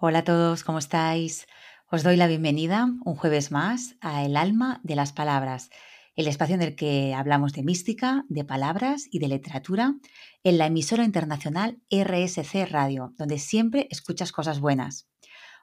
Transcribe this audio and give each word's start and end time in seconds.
Hola 0.00 0.20
a 0.20 0.24
todos, 0.24 0.62
¿cómo 0.62 0.78
estáis? 0.78 1.48
Os 1.90 2.04
doy 2.04 2.14
la 2.14 2.28
bienvenida 2.28 2.86
un 3.04 3.16
jueves 3.16 3.50
más 3.50 3.96
a 4.00 4.24
El 4.24 4.36
alma 4.36 4.80
de 4.84 4.94
las 4.94 5.12
palabras, 5.12 5.70
el 6.14 6.28
espacio 6.28 6.54
en 6.54 6.62
el 6.62 6.76
que 6.76 7.14
hablamos 7.14 7.52
de 7.52 7.64
mística, 7.64 8.24
de 8.28 8.44
palabras 8.44 9.08
y 9.10 9.18
de 9.18 9.26
literatura 9.26 9.96
en 10.44 10.56
la 10.56 10.66
emisora 10.66 11.02
internacional 11.02 11.82
RSC 11.90 12.64
Radio, 12.70 13.12
donde 13.16 13.38
siempre 13.38 13.88
escuchas 13.90 14.30
cosas 14.30 14.60
buenas. 14.60 15.08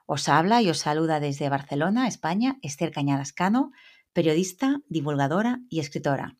Os 0.04 0.28
habla 0.28 0.60
y 0.60 0.68
os 0.68 0.80
saluda 0.80 1.18
desde 1.18 1.48
Barcelona, 1.48 2.06
España, 2.06 2.58
Esther 2.60 2.90
Cañadas 2.90 3.32
Cano, 3.32 3.70
periodista, 4.12 4.82
divulgadora 4.90 5.60
y 5.70 5.80
escritora. 5.80 6.36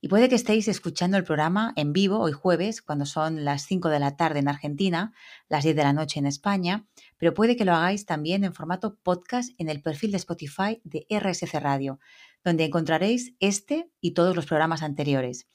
Y 0.00 0.06
puede 0.06 0.28
que 0.28 0.36
estéis 0.36 0.68
escuchando 0.68 1.16
el 1.16 1.24
programa 1.24 1.72
en 1.74 1.92
vivo 1.92 2.20
hoy 2.20 2.30
jueves, 2.30 2.82
cuando 2.82 3.04
son 3.04 3.44
las 3.44 3.62
5 3.62 3.88
de 3.88 3.98
la 3.98 4.16
tarde 4.16 4.38
en 4.38 4.48
Argentina, 4.48 5.12
las 5.48 5.64
10 5.64 5.74
de 5.74 5.82
la 5.82 5.92
noche 5.92 6.20
en 6.20 6.26
España, 6.26 6.86
pero 7.16 7.34
puede 7.34 7.56
que 7.56 7.64
lo 7.64 7.74
hagáis 7.74 8.06
también 8.06 8.44
en 8.44 8.54
formato 8.54 8.96
podcast 9.02 9.50
en 9.58 9.68
el 9.68 9.82
perfil 9.82 10.12
de 10.12 10.18
Spotify 10.18 10.80
de 10.84 11.04
RSC 11.10 11.52
Radio, 11.58 11.98
donde 12.44 12.64
encontraréis 12.64 13.34
este 13.40 13.90
y 14.00 14.12
todos 14.12 14.36
los 14.36 14.46
programas 14.46 14.84
anteriores. 14.84 15.48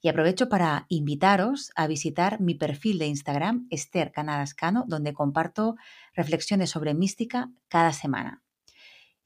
Y 0.00 0.08
aprovecho 0.08 0.48
para 0.48 0.86
invitaros 0.88 1.70
a 1.76 1.86
visitar 1.86 2.40
mi 2.40 2.54
perfil 2.54 2.98
de 2.98 3.06
Instagram, 3.06 3.66
Esther 3.68 4.12
Canadascano, 4.12 4.86
donde 4.88 5.12
comparto 5.12 5.76
reflexiones 6.14 6.70
sobre 6.70 6.94
mística 6.94 7.50
cada 7.68 7.92
semana. 7.92 8.42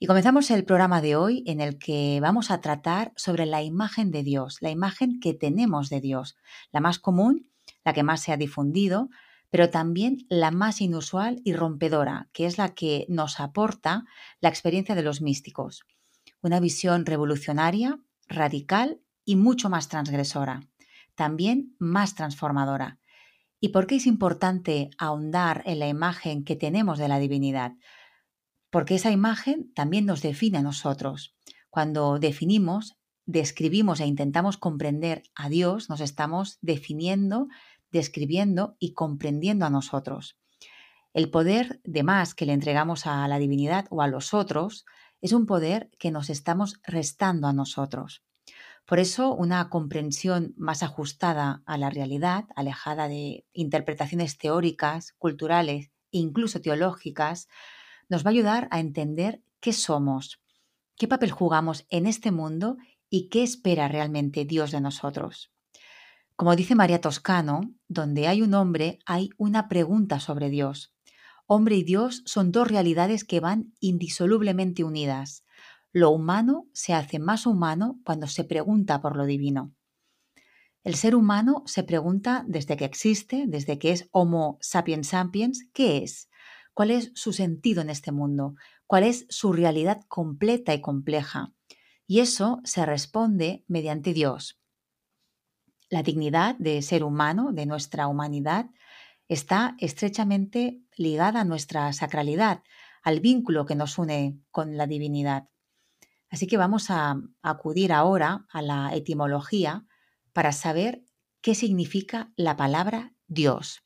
Y 0.01 0.07
comenzamos 0.07 0.51
el 0.51 0.65
programa 0.65 1.01
de 1.01 1.15
hoy 1.15 1.45
en 1.47 1.61
el 1.61 1.79
que 1.79 2.19
vamos 2.21 2.51
a 2.51 2.61
tratar 2.61 3.12
sobre 3.16 3.47
la 3.47 3.62
imagen 3.62 4.11
de 4.11 4.25
Dios, 4.25 4.59
la 4.61 4.71
imagen 4.71 5.21
que 5.21 5.35
tenemos 5.35 5.89
de 5.89 6.01
Dios, 6.01 6.37
la 6.73 6.80
más 6.80 6.98
común, 6.98 7.48
la 7.85 7.93
que 7.93 8.02
más 8.02 8.21
se 8.21 8.33
ha 8.33 8.37
difundido, 8.37 9.09
pero 9.51 9.71
también 9.71 10.27
la 10.29 10.51
más 10.51 10.80
inusual 10.80 11.41
y 11.45 11.52
rompedora, 11.52 12.29
que 12.33 12.47
es 12.47 12.59
la 12.59 12.75
que 12.75 13.07
nos 13.09 13.38
aporta 13.38 14.05
la 14.41 14.49
experiencia 14.49 14.97
de 14.97 15.05
los 15.05 15.21
místicos. 15.21 15.85
Una 16.43 16.59
visión 16.59 17.07
revolucionaria, 17.07 18.01
radical 18.27 19.01
y 19.24 19.37
mucho 19.37 19.71
más 19.71 19.88
transgresora, 19.88 20.61
también 21.15 21.77
más 21.79 22.16
transformadora. 22.16 22.99
¿Y 23.61 23.68
por 23.68 23.87
qué 23.87 23.96
es 23.96 24.07
importante 24.07 24.90
ahondar 24.99 25.63
en 25.66 25.79
la 25.79 25.87
imagen 25.87 26.45
que 26.45 26.57
tenemos 26.57 26.99
de 26.99 27.09
la 27.09 27.21
divinidad? 27.21 27.74
Porque 28.75 28.97
esa 28.97 29.13
imagen 29.13 29.73
también 29.73 30.05
nos 30.05 30.21
define 30.21 30.59
a 30.59 30.63
nosotros. 30.63 31.37
Cuando 31.71 32.19
definimos, 32.19 32.97
describimos 33.25 34.01
e 34.01 34.07
intentamos 34.07 34.57
comprender 34.57 35.23
a 35.37 35.49
Dios, 35.49 35.89
nos 35.89 36.01
estamos 36.01 36.59
definiendo, 36.61 37.47
describiendo 37.93 38.75
y 38.80 38.93
comprendiendo 38.93 39.65
a 39.65 39.71
nosotros. 39.71 40.41
El 41.13 41.30
poder 41.30 41.80
de 41.85 42.02
más 42.02 42.35
que 42.35 42.47
le 42.47 42.52
entregamos 42.52 43.07
a 43.07 43.29
la 43.29 43.39
divinidad 43.39 43.87
o 43.91 44.02
a 44.02 44.09
los 44.09 44.35
otros 44.35 44.87
es 45.21 45.33
un 45.33 45.47
poder 45.47 45.89
que 46.01 46.11
nos 46.11 46.29
estamos 46.29 46.80
restando 46.83 47.47
a 47.47 47.52
nosotros. 47.52 48.25
Por 48.87 48.99
eso, 48.99 49.37
una 49.37 49.69
comprensión 49.69 50.52
más 50.57 50.83
ajustada 50.83 51.63
a 51.65 51.79
la 51.79 51.91
realidad, 51.91 52.47
alejada 52.57 53.07
de 53.07 53.47
interpretaciones 53.52 54.37
teóricas, 54.37 55.13
culturales 55.17 55.93
e 56.11 56.19
incluso 56.19 56.61
teológicas, 56.61 57.47
nos 58.15 58.24
va 58.24 58.29
a 58.29 58.30
ayudar 58.30 58.68
a 58.70 58.79
entender 58.79 59.43
qué 59.59 59.73
somos, 59.73 60.40
qué 60.96 61.09
papel 61.09 61.32
jugamos 61.32 61.84
en 61.90 62.07
este 62.07 62.30
mundo 62.30 62.76
y 63.10 63.29
qué 63.29 63.43
espera 63.43 63.88
realmente 63.88 64.44
Dios 64.44 64.71
de 64.71 64.81
nosotros. 64.81 65.53
Como 66.37 66.54
dice 66.54 66.76
María 66.76 67.00
Toscano, 67.00 67.75
donde 67.88 68.28
hay 68.28 68.41
un 68.41 68.54
hombre 68.54 69.00
hay 69.04 69.31
una 69.37 69.66
pregunta 69.66 70.21
sobre 70.21 70.48
Dios. 70.48 70.94
Hombre 71.47 71.75
y 71.75 71.82
Dios 71.82 72.22
son 72.25 72.53
dos 72.53 72.69
realidades 72.69 73.25
que 73.25 73.41
van 73.41 73.75
indisolublemente 73.81 74.84
unidas. 74.84 75.44
Lo 75.91 76.10
humano 76.10 76.69
se 76.72 76.94
hace 76.94 77.19
más 77.19 77.47
humano 77.47 77.99
cuando 78.04 78.28
se 78.28 78.44
pregunta 78.44 79.03
por 79.03 79.16
lo 79.16 79.25
divino. 79.25 79.75
El 80.84 80.94
ser 80.94 81.16
humano 81.16 81.65
se 81.66 81.83
pregunta 81.83 82.44
desde 82.47 82.77
que 82.77 82.84
existe, 82.84 83.47
desde 83.49 83.81
que 83.81 83.91
es 83.91 84.09
Homo 84.12 84.56
sapiens 84.60 85.09
sapiens, 85.09 85.69
¿qué 85.72 86.05
es? 86.05 86.28
Cuál 86.75 86.91
es 86.91 87.12
su 87.15 87.33
sentido 87.33 87.81
en 87.81 87.89
este 87.89 88.12
mundo, 88.12 88.57
cuál 88.87 89.05
es 89.05 89.27
su 89.31 89.53
realidad 89.53 90.03
completa 90.09 90.75
y 90.75 90.81
compleja. 90.81 91.55
Y 92.07 92.21
eso 92.21 92.61
se 92.65 92.85
responde 92.85 93.65
mediante 93.67 94.12
Dios. 94.12 94.61
La 95.89 96.03
dignidad 96.03 96.57
de 96.59 96.83
ser 96.83 97.05
humano, 97.05 97.53
de 97.53 97.67
nuestra 97.67 98.09
humanidad, 98.09 98.67
está 99.29 99.77
estrechamente 99.79 100.83
ligada 100.97 101.41
a 101.41 101.45
nuestra 101.45 101.93
sacralidad, 101.93 102.63
al 103.03 103.21
vínculo 103.21 103.65
que 103.65 103.75
nos 103.75 103.99
une 103.99 104.39
con 104.51 104.77
la 104.77 104.87
divinidad. 104.87 105.49
Así 106.31 106.47
que 106.47 106.57
vamos 106.57 106.91
a 106.91 107.21
acudir 107.43 107.93
ahora 107.93 108.47
a 108.51 108.61
la 108.61 108.95
etimología 108.95 109.87
para 110.33 110.53
saber 110.53 111.05
qué 111.41 111.55
significa 111.55 112.33
la 112.37 112.57
palabra 112.57 113.13
Dios, 113.27 113.83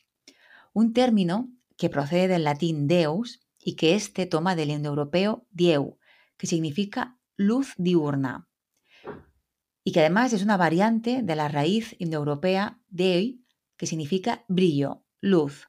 un 0.72 0.93
término 0.93 1.50
que 1.78 1.89
procede 1.89 2.28
del 2.28 2.44
latín 2.44 2.87
deus 2.87 3.41
y 3.59 3.77
que 3.77 3.94
éste 3.94 4.27
toma 4.27 4.56
del 4.56 4.71
indoeuropeo 4.71 5.47
dieu, 5.50 5.99
que 6.37 6.47
significa 6.47 7.19
luz 7.37 7.72
diurna, 7.78 8.49
y 9.84 9.93
que 9.93 10.00
además 10.00 10.34
es 10.34 10.43
una 10.43 10.59
variante 10.59 11.22
de 11.22 11.34
la 11.34 11.49
raíz 11.49 11.97
indoeuropea 11.99 12.78
dei, 12.89 13.43
que 13.78 13.87
significa 13.87 14.44
brillo, 14.47 15.05
luz. 15.21 15.66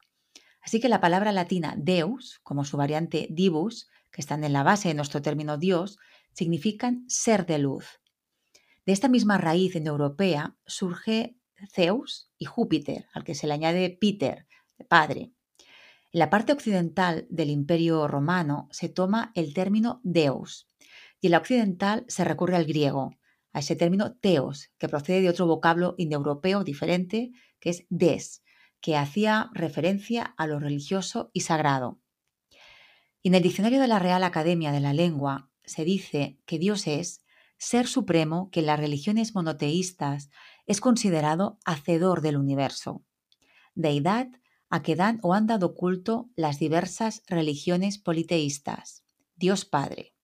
Así 0.62 0.82
que 0.82 0.90
la 0.90 1.00
palabra 1.00 1.32
latina 1.32 1.76
deus, 1.78 2.42
como 2.44 2.66
su 2.66 2.76
variante 2.76 3.28
divus, 3.30 3.88
que 4.12 4.20
están 4.20 4.44
en 4.44 4.52
la 4.52 4.64
base 4.64 4.90
de 4.90 4.96
nuestro 4.96 5.22
término 5.22 5.58
Dios, 5.58 6.00
significan 6.34 7.06
ser 7.08 7.46
de 7.46 7.60
luz. 7.60 8.02
De 8.86 8.92
esta 8.92 9.08
misma 9.08 9.38
raíz 9.38 9.76
indoeuropea 9.76 10.58
surge 10.66 11.38
Zeus 11.72 12.32
y 12.38 12.46
Júpiter, 12.46 13.06
al 13.14 13.24
que 13.24 13.36
se 13.36 13.48
le 13.48 13.54
añade 13.54 13.98
Peter, 14.02 14.48
padre. 14.90 15.34
En 16.12 16.20
la 16.20 16.32
parte 16.32 16.54
occidental 16.54 17.28
del 17.30 17.52
Imperio 17.52 18.08
romano 18.08 18.68
se 18.72 18.90
toma 18.90 19.32
el 19.36 19.54
término 19.54 20.02
deus 20.04 20.68
y 21.22 21.28
en 21.28 21.32
la 21.32 21.38
occidental 21.38 22.04
se 22.08 22.24
recurre 22.24 22.56
al 22.56 22.66
griego, 22.66 23.12
a 23.54 23.60
ese 23.60 23.76
término 23.76 24.16
teos, 24.16 24.72
que 24.80 24.90
procede 24.90 25.22
de 25.22 25.30
otro 25.30 25.46
vocablo 25.46 25.94
indoeuropeo 25.98 26.64
diferente, 26.64 27.32
que 27.60 27.70
es 27.70 27.86
des, 27.90 28.44
que 28.82 28.98
hacía 28.98 29.52
referencia 29.54 30.34
a 30.38 30.48
lo 30.48 30.60
religioso 30.60 31.30
y 31.34 31.42
sagrado. 31.42 32.00
en 33.22 33.36
el 33.36 33.44
diccionario 33.44 33.80
de 33.80 33.88
la 33.88 34.00
Real 34.00 34.24
Academia 34.24 34.72
de 34.72 34.80
la 34.80 34.94
Lengua 34.94 35.52
se 35.64 35.84
dice 35.84 36.40
que 36.46 36.58
Dios 36.58 36.88
es 36.88 37.24
ser 37.58 37.86
supremo 37.86 38.50
que 38.50 38.62
en 38.62 38.66
las 38.66 38.80
religiones 38.80 39.36
monoteístas 39.36 40.32
es 40.66 40.82
considerado 40.82 41.60
hacedor 41.66 42.22
del 42.22 42.38
universo, 42.38 43.04
deidad 43.76 44.30
a 44.70 44.82
que 44.82 44.96
dan 44.96 45.20
o 45.24 45.34
han 45.34 45.48
dado 45.48 45.76
culto 45.76 46.30
las 46.36 46.60
diversas 46.60 47.24
religiones 47.28 47.98
politeístas. 47.98 49.04
Dios 49.36 49.66
Padre. 49.66 50.16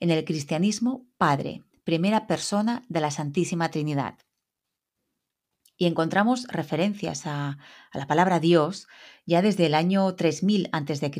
En 0.00 0.10
el 0.10 0.24
cristianismo, 0.24 1.06
Padre, 1.16 1.62
primera 1.84 2.26
persona 2.26 2.84
de 2.88 3.00
la 3.00 3.10
Santísima 3.10 3.70
Trinidad. 3.70 4.18
Y 5.76 5.86
encontramos 5.86 6.46
referencias 6.48 7.26
a, 7.26 7.58
la 7.92 8.06
palabra 8.06 8.40
Dios 8.40 8.86
ya 9.26 9.42
desde 9.42 9.66
el 9.66 9.74
año 9.74 10.14
3000 10.14 10.68
a.C. 10.72 11.10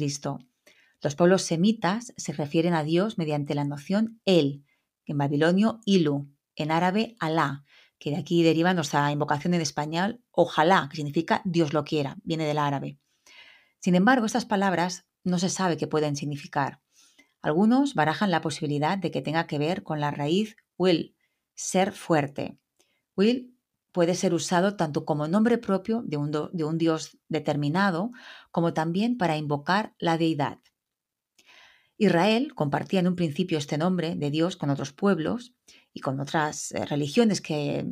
Los 1.00 1.16
pueblos 1.16 1.43
semitas 1.43 2.12
se 2.16 2.32
refieren 2.32 2.75
a 2.75 2.84
Dios 2.84 3.19
mediante 3.19 3.54
la 3.54 3.64
noción 3.64 4.20
El, 4.25 4.64
en 5.06 5.19
babilonio 5.19 5.81
Ilu, 5.84 6.28
en 6.56 6.70
árabe 6.70 7.16
Alá, 7.19 7.64
que 8.04 8.10
de 8.10 8.19
aquí 8.19 8.42
deriva 8.42 8.75
nuestra 8.75 9.10
invocación 9.10 9.54
en 9.54 9.62
español, 9.62 10.20
ojalá, 10.31 10.88
que 10.91 10.97
significa 10.97 11.41
Dios 11.47 11.72
lo 11.72 11.84
quiera, 11.84 12.19
viene 12.22 12.44
del 12.44 12.59
árabe. 12.59 12.98
Sin 13.81 13.94
embargo, 13.94 14.26
estas 14.26 14.44
palabras 14.44 15.06
no 15.23 15.38
se 15.38 15.49
sabe 15.49 15.78
qué 15.78 15.87
pueden 15.87 16.14
significar. 16.14 16.82
Algunos 17.40 17.94
barajan 17.94 18.31
la 18.31 18.43
posibilidad 18.43 18.99
de 18.99 19.11
que 19.11 19.23
tenga 19.23 19.46
que 19.46 19.58
ver 19.58 19.84
con 19.84 20.00
la 20.00 20.11
raíz 20.11 20.55
will, 20.76 21.17
ser 21.55 21.93
fuerte. 21.93 22.58
Will 23.17 23.56
puede 23.90 24.14
ser 24.17 24.34
usado 24.34 24.76
tanto 24.76 25.06
como 25.06 25.26
nombre 25.26 25.56
propio 25.56 26.02
de 26.05 26.19
un, 26.19 26.31
de 26.31 26.64
un 26.64 26.76
dios 26.76 27.17
determinado, 27.28 28.11
como 28.50 28.75
también 28.75 29.17
para 29.17 29.38
invocar 29.38 29.94
la 29.99 30.19
deidad. 30.19 30.58
Israel 31.96 32.55
compartía 32.55 33.00
en 33.00 33.08
un 33.08 33.17
principio 33.17 33.56
este 33.56 33.78
nombre 33.78 34.14
de 34.14 34.31
Dios 34.31 34.58
con 34.58 34.69
otros 34.69 34.93
pueblos 34.93 35.55
y 35.94 36.00
con 36.00 36.20
otras 36.20 36.73
eh, 36.73 36.85
religiones 36.85 37.41
que 37.41 37.87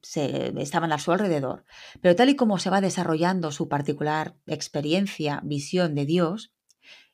se, 0.00 0.54
estaban 0.60 0.92
a 0.92 0.98
su 0.98 1.12
alrededor. 1.12 1.66
Pero 2.00 2.14
tal 2.14 2.30
y 2.30 2.36
como 2.36 2.58
se 2.58 2.70
va 2.70 2.80
desarrollando 2.80 3.50
su 3.50 3.68
particular 3.68 4.36
experiencia, 4.46 5.40
visión 5.44 5.94
de 5.96 6.06
Dios, 6.06 6.54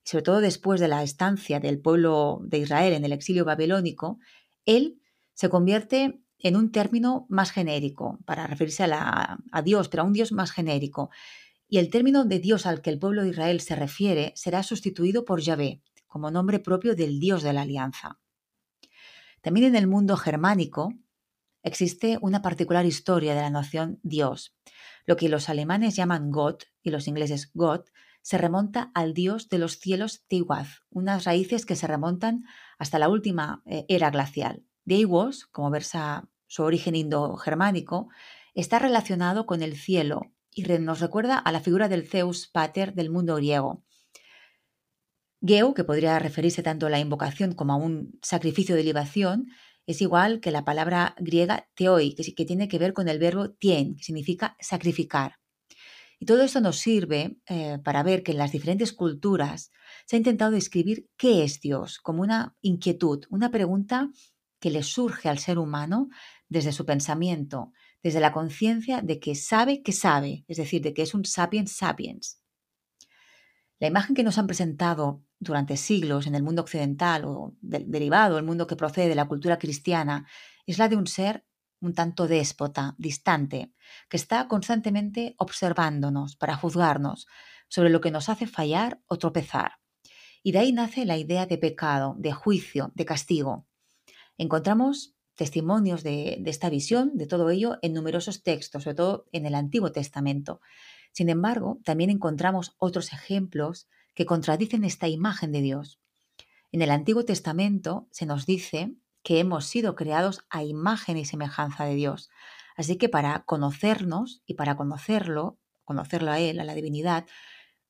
sobre 0.04 0.22
todo 0.22 0.40
después 0.40 0.80
de 0.80 0.88
la 0.88 1.02
estancia 1.02 1.58
del 1.58 1.80
pueblo 1.80 2.40
de 2.44 2.58
Israel 2.58 2.92
en 2.92 3.04
el 3.04 3.12
exilio 3.12 3.44
babilónico, 3.44 4.18
él 4.66 5.00
se 5.32 5.48
convierte 5.48 6.20
en 6.38 6.56
un 6.56 6.72
término 6.72 7.26
más 7.30 7.50
genérico 7.50 8.18
para 8.26 8.46
referirse 8.46 8.84
a, 8.84 9.38
a 9.50 9.62
Dios, 9.62 9.88
pero 9.88 10.02
a 10.02 10.06
un 10.06 10.12
Dios 10.12 10.32
más 10.32 10.52
genérico. 10.52 11.10
y 11.68 11.78
el 11.78 11.88
término 11.88 12.26
de 12.26 12.38
Dios 12.38 12.66
al 12.66 12.82
que 12.82 12.90
el 12.90 12.98
pueblo 12.98 13.22
de 13.22 13.30
Israel 13.30 13.60
se 13.62 13.74
refiere 13.74 14.32
será 14.36 14.62
sustituido 14.62 15.24
por 15.24 15.40
Yahvé, 15.40 15.80
como 16.06 16.30
nombre 16.30 16.58
propio 16.58 16.94
del 16.94 17.18
Dios 17.18 17.42
de 17.42 17.54
la 17.54 17.62
alianza. 17.62 18.21
También 19.42 19.66
en 19.66 19.76
el 19.76 19.86
mundo 19.86 20.16
germánico 20.16 20.94
existe 21.62 22.18
una 22.22 22.42
particular 22.42 22.86
historia 22.86 23.34
de 23.34 23.42
la 23.42 23.50
noción 23.50 24.00
Dios. 24.02 24.56
Lo 25.04 25.16
que 25.16 25.28
los 25.28 25.48
alemanes 25.48 25.96
llaman 25.96 26.30
Gott 26.30 26.64
y 26.82 26.90
los 26.90 27.08
ingleses 27.08 27.50
God 27.54 27.82
se 28.22 28.38
remonta 28.38 28.92
al 28.94 29.14
dios 29.14 29.48
de 29.48 29.58
los 29.58 29.78
cielos 29.78 30.24
Tiwaz, 30.28 30.82
unas 30.90 31.24
raíces 31.24 31.66
que 31.66 31.74
se 31.74 31.88
remontan 31.88 32.44
hasta 32.78 33.00
la 33.00 33.08
última 33.08 33.62
eh, 33.66 33.84
era 33.88 34.10
glacial. 34.10 34.64
Deiwos, 34.84 35.46
como 35.46 35.70
versa 35.70 36.28
su 36.46 36.62
origen 36.62 36.94
indo-germánico, 36.94 38.08
está 38.54 38.78
relacionado 38.78 39.44
con 39.44 39.62
el 39.62 39.76
cielo 39.76 40.32
y 40.50 40.62
nos 40.62 41.00
recuerda 41.00 41.36
a 41.36 41.50
la 41.50 41.60
figura 41.60 41.88
del 41.88 42.06
Zeus 42.06 42.46
pater 42.46 42.94
del 42.94 43.10
mundo 43.10 43.36
griego. 43.36 43.82
Geu, 45.44 45.74
que 45.74 45.82
podría 45.82 46.18
referirse 46.20 46.62
tanto 46.62 46.86
a 46.86 46.90
la 46.90 47.00
invocación 47.00 47.52
como 47.52 47.72
a 47.72 47.76
un 47.76 48.18
sacrificio 48.22 48.76
de 48.76 48.84
libación, 48.84 49.48
es 49.86 50.00
igual 50.00 50.40
que 50.40 50.52
la 50.52 50.64
palabra 50.64 51.16
griega 51.18 51.68
teoi, 51.74 52.14
que, 52.14 52.44
tiene 52.44 52.68
que 52.68 52.78
ver 52.78 52.92
con 52.92 53.08
el 53.08 53.18
verbo 53.18 53.50
tien, 53.50 53.96
que 53.96 54.04
significa 54.04 54.56
sacrificar. 54.60 55.40
Y 56.20 56.26
todo 56.26 56.42
esto 56.42 56.60
nos 56.60 56.78
sirve 56.78 57.38
eh, 57.46 57.78
para 57.82 58.04
ver 58.04 58.22
que 58.22 58.30
en 58.30 58.38
las 58.38 58.52
diferentes 58.52 58.92
culturas 58.92 59.72
se 60.06 60.14
ha 60.14 60.18
intentado 60.18 60.52
describir 60.52 61.08
qué 61.16 61.42
es 61.42 61.60
Dios, 61.60 61.98
como 61.98 62.22
una 62.22 62.54
inquietud, 62.60 63.24
una 63.28 63.50
pregunta 63.50 64.10
que 64.60 64.70
le 64.70 64.84
surge 64.84 65.28
al 65.28 65.40
ser 65.40 65.58
humano 65.58 66.08
desde 66.48 66.70
su 66.70 66.86
pensamiento, 66.86 67.72
desde 68.00 68.20
la 68.20 68.30
conciencia 68.30 69.02
de 69.02 69.18
que 69.18 69.34
sabe 69.34 69.82
que 69.82 69.90
sabe, 69.90 70.44
es 70.46 70.58
decir, 70.58 70.80
de 70.82 70.94
que 70.94 71.02
es 71.02 71.14
un 71.14 71.24
sapiens 71.24 71.72
sapiens. 71.72 72.40
La 73.80 73.88
imagen 73.88 74.14
que 74.14 74.22
nos 74.22 74.38
han 74.38 74.46
presentado 74.46 75.24
durante 75.42 75.76
siglos 75.76 76.26
en 76.26 76.34
el 76.36 76.42
mundo 76.42 76.62
occidental 76.62 77.24
o 77.24 77.56
derivado, 77.60 78.38
el 78.38 78.44
mundo 78.44 78.66
que 78.66 78.76
procede 78.76 79.08
de 79.08 79.16
la 79.16 79.26
cultura 79.26 79.58
cristiana, 79.58 80.26
es 80.66 80.78
la 80.78 80.88
de 80.88 80.96
un 80.96 81.06
ser 81.06 81.44
un 81.80 81.94
tanto 81.94 82.28
déspota, 82.28 82.94
distante, 82.96 83.72
que 84.08 84.16
está 84.16 84.46
constantemente 84.46 85.34
observándonos 85.36 86.36
para 86.36 86.56
juzgarnos 86.56 87.26
sobre 87.66 87.90
lo 87.90 88.00
que 88.00 88.12
nos 88.12 88.28
hace 88.28 88.46
fallar 88.46 89.00
o 89.06 89.18
tropezar. 89.18 89.72
Y 90.44 90.52
de 90.52 90.60
ahí 90.60 90.72
nace 90.72 91.04
la 91.04 91.16
idea 91.16 91.46
de 91.46 91.58
pecado, 91.58 92.14
de 92.18 92.30
juicio, 92.30 92.92
de 92.94 93.04
castigo. 93.04 93.66
Encontramos 94.38 95.16
testimonios 95.34 96.04
de, 96.04 96.38
de, 96.40 96.50
esta 96.50 96.70
visión, 96.70 97.16
de 97.16 97.26
todo 97.26 97.50
ello, 97.50 97.78
en 97.82 97.94
numerosos 97.94 98.44
textos, 98.44 98.84
sobre 98.84 98.94
todo 98.94 99.26
en 99.32 99.46
el 99.46 99.56
Antiguo 99.56 99.90
Testamento. 99.90 100.60
Sin 101.10 101.28
embargo, 101.28 101.80
también 101.84 102.10
encontramos 102.10 102.76
otros 102.78 103.12
ejemplos 103.12 103.88
que 104.14 104.26
contradicen 104.26 104.84
esta 104.84 105.08
imagen 105.08 105.52
de 105.52 105.60
Dios. 105.60 106.00
En 106.70 106.82
el 106.82 106.90
Antiguo 106.90 107.24
Testamento 107.24 108.08
se 108.10 108.26
nos 108.26 108.46
dice 108.46 108.94
que 109.22 109.40
hemos 109.40 109.66
sido 109.66 109.94
creados 109.94 110.44
a 110.50 110.64
imagen 110.64 111.16
y 111.16 111.24
semejanza 111.24 111.84
de 111.84 111.94
Dios. 111.94 112.30
Así 112.76 112.96
que 112.96 113.08
para 113.08 113.44
conocernos 113.44 114.42
y 114.46 114.54
para 114.54 114.76
conocerlo, 114.76 115.58
conocerlo 115.84 116.30
a 116.30 116.40
Él, 116.40 116.60
a 116.60 116.64
la 116.64 116.74
divinidad, 116.74 117.26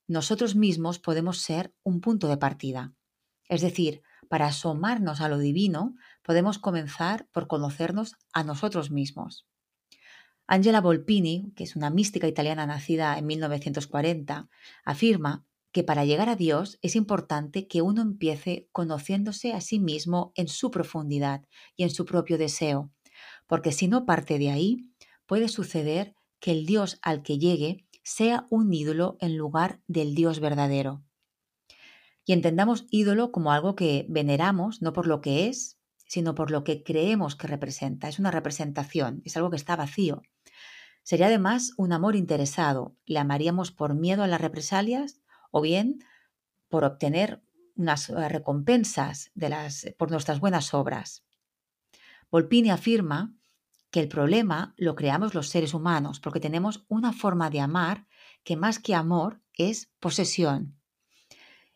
nosotros 0.08 0.56
mismos 0.56 0.98
podemos 0.98 1.38
ser 1.38 1.72
un 1.82 2.00
punto 2.00 2.28
de 2.28 2.36
partida. 2.36 2.92
Es 3.48 3.60
decir, 3.60 4.02
para 4.28 4.46
asomarnos 4.46 5.20
a 5.20 5.28
lo 5.28 5.38
divino, 5.38 5.94
podemos 6.22 6.58
comenzar 6.58 7.28
por 7.32 7.46
conocernos 7.46 8.16
a 8.32 8.44
nosotros 8.44 8.90
mismos. 8.90 9.46
Angela 10.46 10.80
Volpini, 10.80 11.52
que 11.56 11.64
es 11.64 11.76
una 11.76 11.90
mística 11.90 12.26
italiana 12.26 12.66
nacida 12.66 13.16
en 13.16 13.26
1940, 13.26 14.48
afirma 14.84 15.44
que 15.72 15.82
para 15.82 16.04
llegar 16.04 16.28
a 16.28 16.36
Dios 16.36 16.78
es 16.82 16.94
importante 16.96 17.66
que 17.66 17.82
uno 17.82 18.02
empiece 18.02 18.68
conociéndose 18.72 19.52
a 19.52 19.60
sí 19.60 19.80
mismo 19.80 20.32
en 20.36 20.48
su 20.48 20.70
profundidad 20.70 21.46
y 21.76 21.82
en 21.82 21.90
su 21.90 22.04
propio 22.04 22.38
deseo, 22.38 22.90
porque 23.46 23.72
si 23.72 23.88
no 23.88 24.06
parte 24.06 24.38
de 24.38 24.50
ahí, 24.50 24.90
puede 25.26 25.48
suceder 25.48 26.14
que 26.40 26.52
el 26.52 26.66
Dios 26.66 26.98
al 27.02 27.22
que 27.22 27.38
llegue 27.38 27.86
sea 28.02 28.46
un 28.50 28.72
ídolo 28.72 29.16
en 29.20 29.36
lugar 29.36 29.80
del 29.86 30.14
Dios 30.14 30.40
verdadero. 30.40 31.02
Y 32.24 32.32
entendamos 32.32 32.86
ídolo 32.90 33.32
como 33.32 33.52
algo 33.52 33.74
que 33.74 34.06
veneramos 34.08 34.82
no 34.82 34.92
por 34.92 35.06
lo 35.06 35.20
que 35.20 35.48
es, 35.48 35.78
sino 36.06 36.34
por 36.34 36.50
lo 36.50 36.62
que 36.62 36.82
creemos 36.82 37.36
que 37.36 37.46
representa. 37.46 38.08
Es 38.08 38.18
una 38.18 38.30
representación, 38.30 39.22
es 39.24 39.36
algo 39.36 39.50
que 39.50 39.56
está 39.56 39.76
vacío. 39.76 40.22
Sería 41.02 41.26
además 41.26 41.72
un 41.78 41.92
amor 41.92 42.14
interesado. 42.14 42.96
¿Le 43.06 43.18
amaríamos 43.18 43.72
por 43.72 43.94
miedo 43.94 44.22
a 44.22 44.28
las 44.28 44.40
represalias 44.40 45.21
o 45.52 45.60
bien 45.60 46.00
por 46.68 46.82
obtener 46.82 47.40
unas 47.76 48.10
eh, 48.10 48.28
recompensas 48.28 49.30
de 49.34 49.50
las, 49.50 49.86
por 49.96 50.10
nuestras 50.10 50.40
buenas 50.40 50.74
obras? 50.74 51.24
Volpini 52.32 52.70
afirma 52.70 53.32
que 53.92 54.00
el 54.00 54.08
problema 54.08 54.74
lo 54.76 54.96
creamos 54.96 55.34
los 55.34 55.48
seres 55.50 55.74
humanos 55.74 56.18
porque 56.18 56.40
tenemos 56.40 56.84
una 56.88 57.12
forma 57.12 57.50
de 57.50 57.60
amar 57.60 58.08
que 58.42 58.56
más 58.56 58.80
que 58.80 58.94
amor 58.94 59.40
es 59.52 59.92
posesión. 60.00 60.80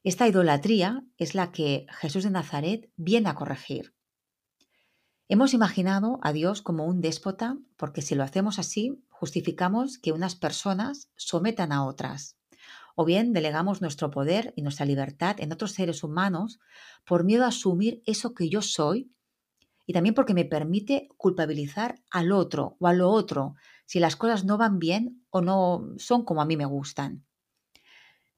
Esta 0.03 0.27
idolatría 0.27 1.05
es 1.19 1.35
la 1.35 1.53
que 1.53 1.87
Jesús 2.01 2.25
de 2.25 2.31
Nazaret 2.31 2.91
viene 2.97 3.29
a 3.29 3.35
corregir. 3.35 3.95
Hemos 5.29 5.53
imaginado 5.53 6.21
a 6.23 6.33
Dios 6.33 6.63
como 6.63 6.87
un 6.87 7.01
déspota 7.01 7.59
porque 7.77 8.01
si 8.01 8.15
lo 8.15 8.23
hacemos 8.23 8.59
así, 8.59 9.05
justificamos 9.09 9.99
que 9.99 10.13
unas 10.13 10.37
personas 10.37 11.11
sometan 11.17 11.73
a 11.73 11.85
otras. 11.85 12.39
O 12.97 13.05
bien 13.05 13.35
delegamos 13.35 13.83
nuestro 13.83 14.11
poder 14.11 14.55
y 14.57 14.63
nuestra 14.63 14.87
libertad 14.87 15.37
en 15.39 15.53
otros 15.53 15.73
seres 15.73 16.03
humanos 16.03 16.59
por 17.05 17.25
miedo 17.25 17.45
a 17.45 17.49
asumir 17.49 18.03
eso 18.07 18.33
que 18.35 18.49
yo 18.49 18.63
soy 18.63 19.13
y 19.87 19.93
también 19.93 20.15
porque 20.15 20.33
me 20.33 20.47
permite 20.47 21.09
culpabilizar 21.19 22.01
al 22.11 22.33
otro 22.33 22.77
o 22.81 22.87
a 22.89 22.95
lo 22.95 23.11
otro 23.11 23.55
si 23.85 24.01
las 24.01 24.17
cosas 24.17 24.47
no 24.47 24.57
van 24.57 24.79
bien 24.79 25.23
o 25.29 25.43
no 25.43 25.87
son 25.99 26.25
como 26.25 26.41
a 26.41 26.47
mí 26.47 26.57
me 26.57 26.65
gustan. 26.65 27.25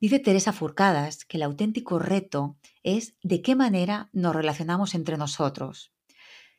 Dice 0.01 0.19
Teresa 0.19 0.53
Furcadas 0.53 1.25
que 1.25 1.37
el 1.37 1.45
auténtico 1.45 2.01
reto 2.01 2.57
es 2.83 3.17
de 3.23 3.43
qué 3.43 3.55
manera 3.55 4.11
nos 4.13 4.35
relacionamos 4.35 4.97
entre 4.97 5.17
nosotros. 5.17 5.93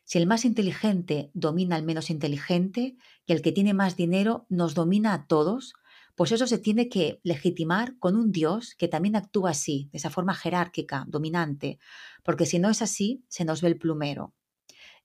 Si 0.05 0.17
el 0.17 0.25
más 0.25 0.43
inteligente 0.45 1.31
domina 1.33 1.75
al 1.75 1.83
menos 1.83 2.09
inteligente 2.09 2.95
y 3.25 3.33
el 3.33 3.41
que 3.41 3.51
tiene 3.51 3.73
más 3.73 3.97
dinero 3.97 4.45
nos 4.49 4.73
domina 4.73 5.13
a 5.13 5.27
todos, 5.27 5.73
pues 6.19 6.33
eso 6.33 6.47
se 6.47 6.57
tiene 6.57 6.89
que 6.89 7.21
legitimar 7.23 7.97
con 7.97 8.17
un 8.17 8.33
Dios 8.33 8.75
que 8.77 8.89
también 8.89 9.15
actúa 9.15 9.51
así, 9.51 9.87
de 9.93 9.99
esa 9.99 10.09
forma 10.09 10.35
jerárquica, 10.35 11.05
dominante, 11.07 11.79
porque 12.23 12.45
si 12.45 12.59
no 12.59 12.69
es 12.69 12.81
así, 12.81 13.23
se 13.29 13.45
nos 13.45 13.61
ve 13.61 13.69
el 13.69 13.77
plumero. 13.77 14.33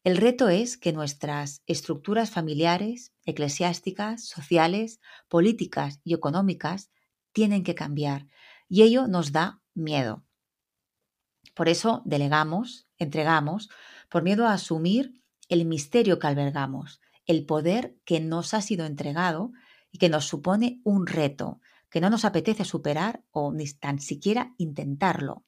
El 0.03 0.17
reto 0.17 0.49
es 0.49 0.77
que 0.77 0.93
nuestras 0.93 1.63
estructuras 1.67 2.33
familiares, 2.33 3.13
eclesiásticas, 3.27 4.25
sociales, 4.25 4.99
políticas 5.29 6.01
y 6.03 6.15
económicas 6.15 6.91
tienen 7.31 7.63
que 7.63 7.77
cambiar 7.77 8.27
y 8.69 8.83
ello 8.83 9.07
nos 9.07 9.31
da 9.31 9.63
miedo. 9.73 10.25
Por 11.55 11.69
eso 11.69 12.03
delegamos, 12.05 12.89
entregamos, 12.99 13.71
por 14.09 14.25
miedo 14.25 14.49
a 14.49 14.55
asumir 14.55 15.23
el 15.49 15.65
misterio 15.65 16.19
que 16.19 16.27
albergamos, 16.27 17.01
el 17.25 17.47
poder 17.47 17.97
que 18.05 18.19
nos 18.19 18.53
ha 18.53 18.61
sido 18.61 18.85
entregado 18.85 19.53
y 19.95 19.99
que 19.99 20.09
nos 20.09 20.27
supone 20.27 20.81
un 20.83 21.07
reto 21.07 21.61
que 21.89 22.01
no 22.01 22.11
nos 22.11 22.25
apetece 22.25 22.65
superar 22.65 23.23
o 23.31 23.53
ni 23.53 23.65
tan 23.67 24.01
siquiera 24.01 24.53
intentarlo. 24.59 25.45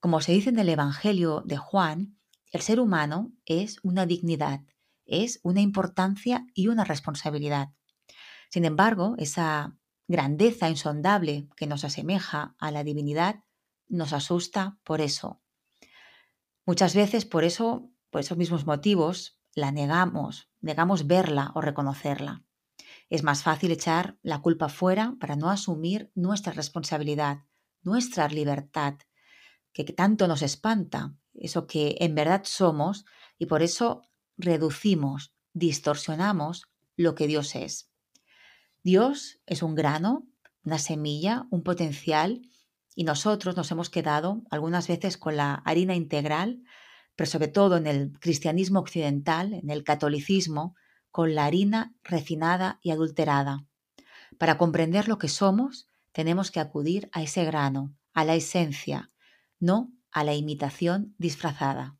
Como 0.00 0.20
se 0.20 0.32
dice 0.32 0.50
en 0.50 0.58
el 0.58 0.68
Evangelio 0.68 1.44
de 1.46 1.56
Juan, 1.56 2.18
el 2.50 2.60
ser 2.60 2.80
humano 2.80 3.30
es 3.44 3.78
una 3.84 4.04
dignidad, 4.04 4.62
es 5.04 5.38
una 5.44 5.60
importancia 5.60 6.44
y 6.54 6.66
una 6.66 6.82
responsabilidad. 6.82 7.68
Sin 8.50 8.64
embargo, 8.64 9.14
esa 9.18 9.76
grandeza 10.08 10.68
insondable 10.68 11.48
que 11.56 11.68
nos 11.68 11.84
asemeja 11.84 12.56
a 12.58 12.72
la 12.72 12.82
divinidad 12.82 13.44
nos 13.86 14.12
asusta 14.12 14.78
por 14.82 15.00
eso, 15.00 15.40
Muchas 16.66 16.96
veces 16.96 17.24
por 17.24 17.44
eso, 17.44 17.92
por 18.10 18.22
esos 18.22 18.36
mismos 18.36 18.66
motivos, 18.66 19.38
la 19.54 19.70
negamos, 19.70 20.50
negamos 20.60 21.06
verla 21.06 21.52
o 21.54 21.60
reconocerla. 21.60 22.42
Es 23.08 23.22
más 23.22 23.42
fácil 23.42 23.70
echar 23.70 24.18
la 24.22 24.40
culpa 24.40 24.68
fuera 24.68 25.14
para 25.20 25.36
no 25.36 25.50
asumir 25.50 26.10
nuestra 26.14 26.52
responsabilidad, 26.52 27.44
nuestra 27.82 28.28
libertad, 28.28 28.94
que 29.72 29.84
tanto 29.84 30.26
nos 30.26 30.42
espanta, 30.42 31.14
eso 31.34 31.66
que 31.66 31.96
en 32.00 32.14
verdad 32.14 32.42
somos, 32.44 33.04
y 33.38 33.46
por 33.46 33.62
eso 33.62 34.02
reducimos, 34.36 35.34
distorsionamos 35.52 36.66
lo 36.96 37.14
que 37.14 37.26
Dios 37.26 37.54
es. 37.54 37.90
Dios 38.82 39.40
es 39.46 39.62
un 39.62 39.74
grano, 39.74 40.26
una 40.64 40.78
semilla, 40.78 41.46
un 41.50 41.62
potencial 41.62 42.42
y 42.94 43.04
nosotros 43.04 43.56
nos 43.56 43.70
hemos 43.70 43.90
quedado 43.90 44.42
algunas 44.50 44.88
veces 44.88 45.18
con 45.18 45.36
la 45.36 45.54
harina 45.54 45.94
integral, 45.94 46.62
pero 47.14 47.30
sobre 47.30 47.48
todo 47.48 47.76
en 47.76 47.86
el 47.86 48.18
cristianismo 48.18 48.80
occidental, 48.80 49.52
en 49.52 49.70
el 49.70 49.84
catolicismo, 49.84 50.74
con 51.16 51.34
la 51.34 51.46
harina 51.46 51.94
refinada 52.04 52.78
y 52.82 52.90
adulterada. 52.90 53.64
Para 54.36 54.58
comprender 54.58 55.08
lo 55.08 55.16
que 55.16 55.28
somos, 55.28 55.88
tenemos 56.12 56.50
que 56.50 56.60
acudir 56.60 57.08
a 57.10 57.22
ese 57.22 57.46
grano, 57.46 57.96
a 58.12 58.26
la 58.26 58.34
esencia, 58.34 59.10
no 59.58 59.94
a 60.12 60.24
la 60.24 60.34
imitación 60.34 61.14
disfrazada. 61.16 61.96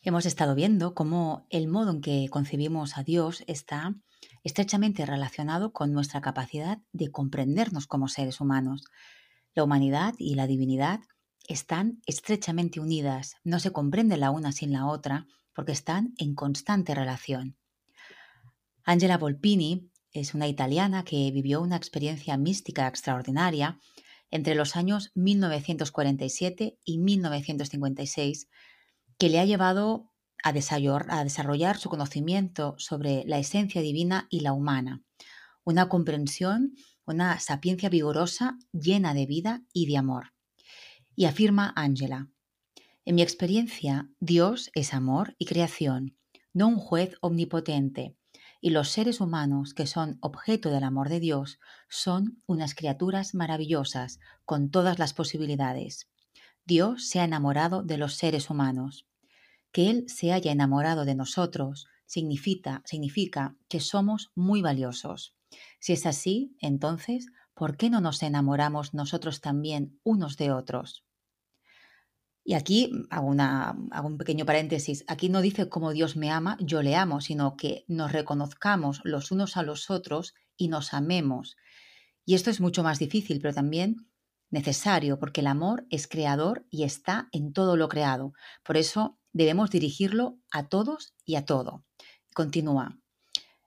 Hemos 0.00 0.26
estado 0.26 0.54
viendo 0.54 0.94
cómo 0.94 1.44
el 1.50 1.66
modo 1.66 1.90
en 1.90 2.00
que 2.00 2.28
concebimos 2.30 2.98
a 2.98 3.02
Dios 3.02 3.42
está 3.48 3.96
estrechamente 4.44 5.06
relacionado 5.06 5.72
con 5.72 5.92
nuestra 5.92 6.20
capacidad 6.20 6.78
de 6.92 7.10
comprendernos 7.10 7.88
como 7.88 8.06
seres 8.06 8.40
humanos. 8.40 8.84
La 9.56 9.64
humanidad 9.64 10.14
y 10.18 10.36
la 10.36 10.46
divinidad 10.46 11.00
están 11.48 12.00
estrechamente 12.06 12.78
unidas, 12.78 13.34
no 13.42 13.58
se 13.58 13.72
comprenden 13.72 14.20
la 14.20 14.30
una 14.30 14.52
sin 14.52 14.72
la 14.72 14.86
otra 14.86 15.26
porque 15.58 15.72
están 15.72 16.14
en 16.18 16.36
constante 16.36 16.94
relación. 16.94 17.56
Angela 18.84 19.18
Volpini 19.18 19.90
es 20.12 20.32
una 20.34 20.46
italiana 20.46 21.02
que 21.02 21.32
vivió 21.32 21.60
una 21.60 21.74
experiencia 21.74 22.36
mística 22.36 22.86
extraordinaria 22.86 23.80
entre 24.30 24.54
los 24.54 24.76
años 24.76 25.10
1947 25.16 26.78
y 26.84 26.98
1956 26.98 28.48
que 29.18 29.28
le 29.30 29.40
ha 29.40 29.44
llevado 29.46 30.12
a 30.44 30.52
desarrollar, 30.52 31.76
su 31.76 31.88
conocimiento 31.88 32.76
sobre 32.78 33.24
la 33.26 33.40
esencia 33.40 33.82
divina 33.82 34.28
y 34.30 34.42
la 34.42 34.52
humana, 34.52 35.02
una 35.64 35.88
comprensión, 35.88 36.76
una 37.04 37.40
sapiencia 37.40 37.88
vigorosa, 37.88 38.56
llena 38.70 39.12
de 39.12 39.26
vida 39.26 39.64
y 39.72 39.86
de 39.86 39.96
amor. 39.96 40.34
Y 41.16 41.24
afirma 41.24 41.72
Ángela, 41.74 42.28
en 43.08 43.14
mi 43.14 43.22
experiencia, 43.22 44.10
Dios 44.20 44.70
es 44.74 44.92
amor 44.92 45.34
y 45.38 45.46
creación, 45.46 46.18
no 46.52 46.68
un 46.68 46.76
juez 46.76 47.14
omnipotente, 47.22 48.18
y 48.60 48.68
los 48.68 48.90
seres 48.90 49.22
humanos 49.22 49.72
que 49.72 49.86
son 49.86 50.18
objeto 50.20 50.68
del 50.68 50.84
amor 50.84 51.08
de 51.08 51.18
Dios 51.18 51.58
son 51.88 52.42
unas 52.44 52.74
criaturas 52.74 53.34
maravillosas, 53.34 54.20
con 54.44 54.70
todas 54.70 54.98
las 54.98 55.14
posibilidades. 55.14 56.10
Dios 56.66 57.08
se 57.08 57.20
ha 57.20 57.24
enamorado 57.24 57.82
de 57.82 57.96
los 57.96 58.12
seres 58.12 58.50
humanos. 58.50 59.06
Que 59.72 59.88
Él 59.88 60.04
se 60.08 60.34
haya 60.34 60.52
enamorado 60.52 61.06
de 61.06 61.14
nosotros 61.14 61.86
significa, 62.04 62.82
significa 62.84 63.56
que 63.68 63.80
somos 63.80 64.32
muy 64.34 64.60
valiosos. 64.60 65.34
Si 65.80 65.94
es 65.94 66.04
así, 66.04 66.54
entonces, 66.60 67.28
¿por 67.54 67.78
qué 67.78 67.88
no 67.88 68.02
nos 68.02 68.22
enamoramos 68.22 68.92
nosotros 68.92 69.40
también 69.40 69.98
unos 70.04 70.36
de 70.36 70.52
otros? 70.52 71.07
Y 72.48 72.54
aquí 72.54 72.90
hago, 73.10 73.26
una, 73.26 73.76
hago, 73.90 74.08
un 74.08 74.16
pequeño 74.16 74.46
paréntesis. 74.46 75.04
Aquí 75.06 75.28
no 75.28 75.42
dice 75.42 75.68
cómo 75.68 75.92
Dios 75.92 76.16
me 76.16 76.30
ama, 76.30 76.56
yo 76.62 76.80
le 76.80 76.96
amo, 76.96 77.20
sino 77.20 77.58
que 77.58 77.84
nos 77.88 78.10
reconozcamos 78.10 79.02
los 79.04 79.30
unos 79.30 79.58
a 79.58 79.62
los 79.62 79.90
otros 79.90 80.32
y 80.56 80.68
nos 80.68 80.94
amemos. 80.94 81.58
Y 82.24 82.36
esto 82.36 82.48
es 82.48 82.62
mucho 82.62 82.82
más 82.82 82.98
difícil, 82.98 83.38
pero 83.42 83.52
también 83.52 84.08
necesario, 84.48 85.18
porque 85.18 85.42
el 85.42 85.46
amor 85.46 85.86
es 85.90 86.08
creador 86.08 86.64
y 86.70 86.84
está 86.84 87.28
en 87.32 87.52
todo 87.52 87.76
lo 87.76 87.90
creado. 87.90 88.32
Por 88.64 88.78
eso 88.78 89.18
debemos 89.34 89.68
dirigirlo 89.68 90.38
a 90.50 90.68
todos 90.70 91.12
y 91.26 91.34
a 91.34 91.44
todo. 91.44 91.84
Continúa. 92.34 92.98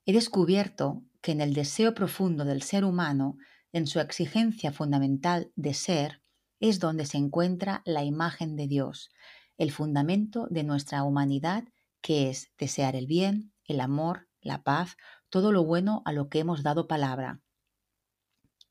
He 0.07 0.13
descubierto 0.13 1.03
que 1.21 1.33
en 1.33 1.41
el 1.41 1.53
deseo 1.53 1.93
profundo 1.93 2.45
del 2.45 2.63
ser 2.63 2.83
humano, 2.83 3.37
en 3.73 3.85
su 3.85 3.99
exigencia 3.99 4.71
fundamental 4.71 5.51
de 5.55 5.75
ser, 5.75 6.20
es 6.61 6.79
donde 6.79 7.05
se 7.05 7.17
encuentra 7.17 7.81
la 7.85 8.03
imagen 8.05 8.55
de 8.55 8.67
Dios, 8.67 9.11
el 9.57 9.71
fundamento 9.71 10.47
de 10.49 10.63
nuestra 10.63 11.03
humanidad, 11.03 11.65
que 12.01 12.29
es 12.29 12.51
desear 12.57 12.95
el 12.95 13.07
bien, 13.07 13.51
el 13.65 13.81
amor, 13.81 14.29
la 14.41 14.63
paz, 14.63 14.95
todo 15.29 15.51
lo 15.51 15.65
bueno 15.65 16.01
a 16.05 16.13
lo 16.13 16.29
que 16.29 16.39
hemos 16.39 16.63
dado 16.63 16.87
palabra. 16.87 17.41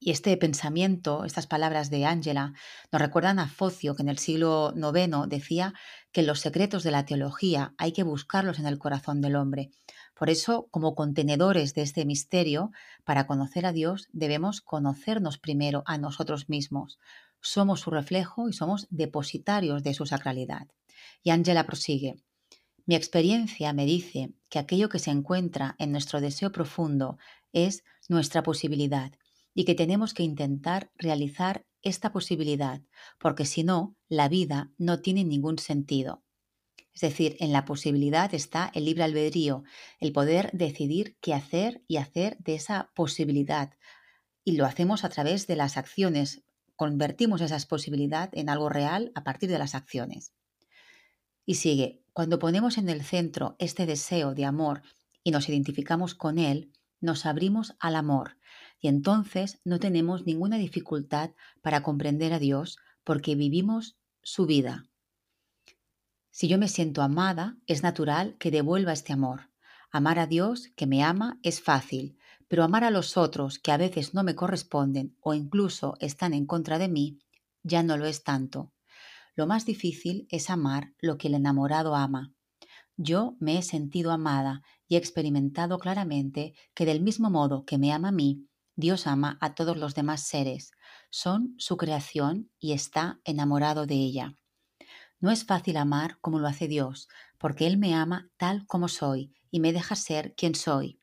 Y 0.03 0.13
este 0.13 0.35
pensamiento, 0.39 1.25
estas 1.27 1.47
palabras 1.47 1.91
de 1.91 2.07
Ángela, 2.07 2.55
nos 2.91 3.03
recuerdan 3.03 3.39
a 3.39 3.49
Focio, 3.49 3.95
que 3.95 4.03
en 4.03 4.09
el 4.09 4.17
siglo 4.17 4.73
IX 4.75 5.29
decía 5.29 5.75
que 6.11 6.23
los 6.23 6.41
secretos 6.41 6.85
de 6.85 6.91
la 6.91 7.05
teología 7.05 7.75
hay 7.77 7.93
que 7.93 8.03
buscarlos 8.03 8.59
en 8.59 8.67
el 8.67 8.79
corazón 8.79 9.21
del 9.21 9.37
hombre. 9.37 9.71
Por 10.15 10.31
eso, 10.31 10.69
como 10.71 10.95
contenedores 10.95 11.75
de 11.75 11.83
este 11.83 12.07
misterio, 12.07 12.71
para 13.05 13.27
conocer 13.27 13.67
a 13.67 13.73
Dios 13.73 14.09
debemos 14.13 14.63
conocernos 14.63 15.39
primero 15.39 15.83
a 15.85 15.99
nosotros 15.99 16.49
mismos. 16.49 16.99
Somos 17.41 17.81
su 17.81 17.91
reflejo 17.91 18.49
y 18.49 18.53
somos 18.53 18.87
depositarios 18.91 19.83
de 19.83 19.95
su 19.95 20.07
sacralidad. 20.07 20.69
Y 21.23 21.31
Ángela 21.31 21.67
prosigue. 21.67 22.17
Mi 22.87 22.95
experiencia 22.95 23.73
me 23.73 23.87
dice 23.87 24.33
que 24.49 24.59
aquello 24.59 24.89
que 24.89 24.99
se 24.99 25.11
encuentra 25.11 25.77
en 25.79 25.93
nuestro 25.93 26.21
deseo 26.21 26.51
profundo 26.51 27.19
es 27.53 27.85
nuestra 28.09 28.43
posibilidad 28.43 29.13
y 29.55 29.65
que 29.65 29.75
tenemos 29.75 30.15
que 30.15 30.23
intentar 30.23 30.91
realizar 30.97 31.67
esta 31.83 32.13
posibilidad, 32.13 32.83
porque 33.19 33.45
si 33.45 33.65
no, 33.65 33.97
la 34.09 34.29
vida 34.29 34.71
no 34.77 35.01
tiene 35.01 35.25
ningún 35.25 35.59
sentido. 35.59 36.23
Es 36.93 37.01
decir, 37.01 37.37
en 37.41 37.53
la 37.53 37.65
posibilidad 37.65 38.35
está 38.35 38.71
el 38.75 38.85
libre 38.85 39.05
albedrío, 39.05 39.63
el 40.01 40.13
poder 40.13 40.51
decidir 40.53 41.17
qué 41.21 41.35
hacer 41.35 41.83
y 41.87 41.97
hacer 41.97 42.37
de 42.39 42.57
esa 42.57 42.91
posibilidad. 42.95 43.73
Y 44.45 44.53
lo 44.53 44.67
hacemos 44.67 45.05
a 45.05 45.09
través 45.09 45.47
de 45.47 45.57
las 45.57 45.77
acciones, 45.77 46.43
convertimos 46.81 47.43
esa 47.43 47.59
posibilidad 47.69 48.31
en 48.33 48.49
algo 48.49 48.71
real 48.71 49.13
a 49.15 49.23
partir 49.23 49.51
de 49.51 49.59
las 49.59 49.75
acciones. 49.75 50.33
Y 51.45 51.57
sigue, 51.57 52.03
cuando 52.15 52.39
ponemos 52.39 52.79
en 52.79 52.89
el 52.89 53.05
centro 53.05 53.55
este 53.59 53.85
deseo 53.85 54.35
de 54.35 54.47
amor 54.47 54.81
y 55.23 55.31
nos 55.31 55.51
identificamos 55.51 56.15
con 56.15 56.39
él, 56.39 56.73
nos 56.99 57.27
abrimos 57.27 57.77
al 57.81 57.97
amor 57.97 58.39
y 58.81 58.89
entonces 58.89 59.61
no 59.63 59.79
tenemos 59.79 60.25
ninguna 60.25 60.57
dificultad 60.57 61.33
para 61.61 61.83
comprender 61.83 62.33
a 62.33 62.39
Dios 62.39 62.79
porque 63.05 63.35
vivimos 63.35 63.99
su 64.23 64.47
vida. 64.47 64.87
Si 66.31 66.49
yo 66.49 66.57
me 66.57 66.69
siento 66.69 67.03
amada, 67.03 67.59
es 67.67 67.83
natural 67.83 68.39
que 68.39 68.51
devuelva 68.51 68.95
este 68.95 69.13
amor. 69.13 69.51
Amar 69.91 70.19
a 70.19 70.27
Dios, 70.27 70.69
que 70.77 70.87
me 70.87 71.03
ama, 71.05 71.39
es 71.43 71.61
fácil, 71.61 72.17
pero 72.51 72.65
amar 72.65 72.83
a 72.83 72.91
los 72.91 73.17
otros, 73.17 73.61
que 73.61 73.71
a 73.71 73.77
veces 73.77 74.13
no 74.13 74.25
me 74.25 74.35
corresponden 74.35 75.17
o 75.21 75.35
incluso 75.35 75.95
están 76.01 76.35
en 76.35 76.47
contra 76.47 76.81
de 76.81 76.89
mí, 76.89 77.21
ya 77.63 77.85
no 77.85 77.97
lo 77.97 78.07
es 78.07 78.25
tanto. 78.25 78.73
Lo 79.37 79.47
más 79.47 79.67
difícil 79.67 80.27
es 80.31 80.51
amar 80.51 80.93
lo 80.99 81.17
que 81.17 81.29
el 81.29 81.35
enamorado 81.35 81.95
ama. 81.95 82.35
Yo 82.97 83.37
me 83.39 83.57
he 83.57 83.63
sentido 83.63 84.11
amada 84.11 84.65
y 84.89 84.97
he 84.97 84.99
experimentado 84.99 85.79
claramente 85.79 86.55
que 86.75 86.87
del 86.87 87.01
mismo 87.01 87.31
modo 87.31 87.65
que 87.65 87.79
me 87.79 87.93
ama 87.93 88.09
a 88.09 88.13
mí, 88.13 88.49
Dios 88.75 89.07
ama 89.07 89.39
a 89.41 89.55
todos 89.55 89.77
los 89.77 89.95
demás 89.95 90.27
seres, 90.27 90.73
son 91.09 91.55
su 91.57 91.77
creación 91.77 92.51
y 92.59 92.73
está 92.73 93.21
enamorado 93.23 93.87
de 93.87 93.95
ella. 93.95 94.37
No 95.21 95.31
es 95.31 95.45
fácil 95.45 95.77
amar 95.77 96.19
como 96.21 96.41
lo 96.41 96.49
hace 96.49 96.67
Dios, 96.67 97.09
porque 97.39 97.69
Él 97.69 97.79
me 97.79 97.95
ama 97.95 98.29
tal 98.37 98.67
como 98.67 98.89
soy 98.89 99.37
y 99.53 99.61
me 99.61 99.73
deja 99.73 99.95
ser 99.95 100.35
quien 100.35 100.57
soy. 100.57 101.01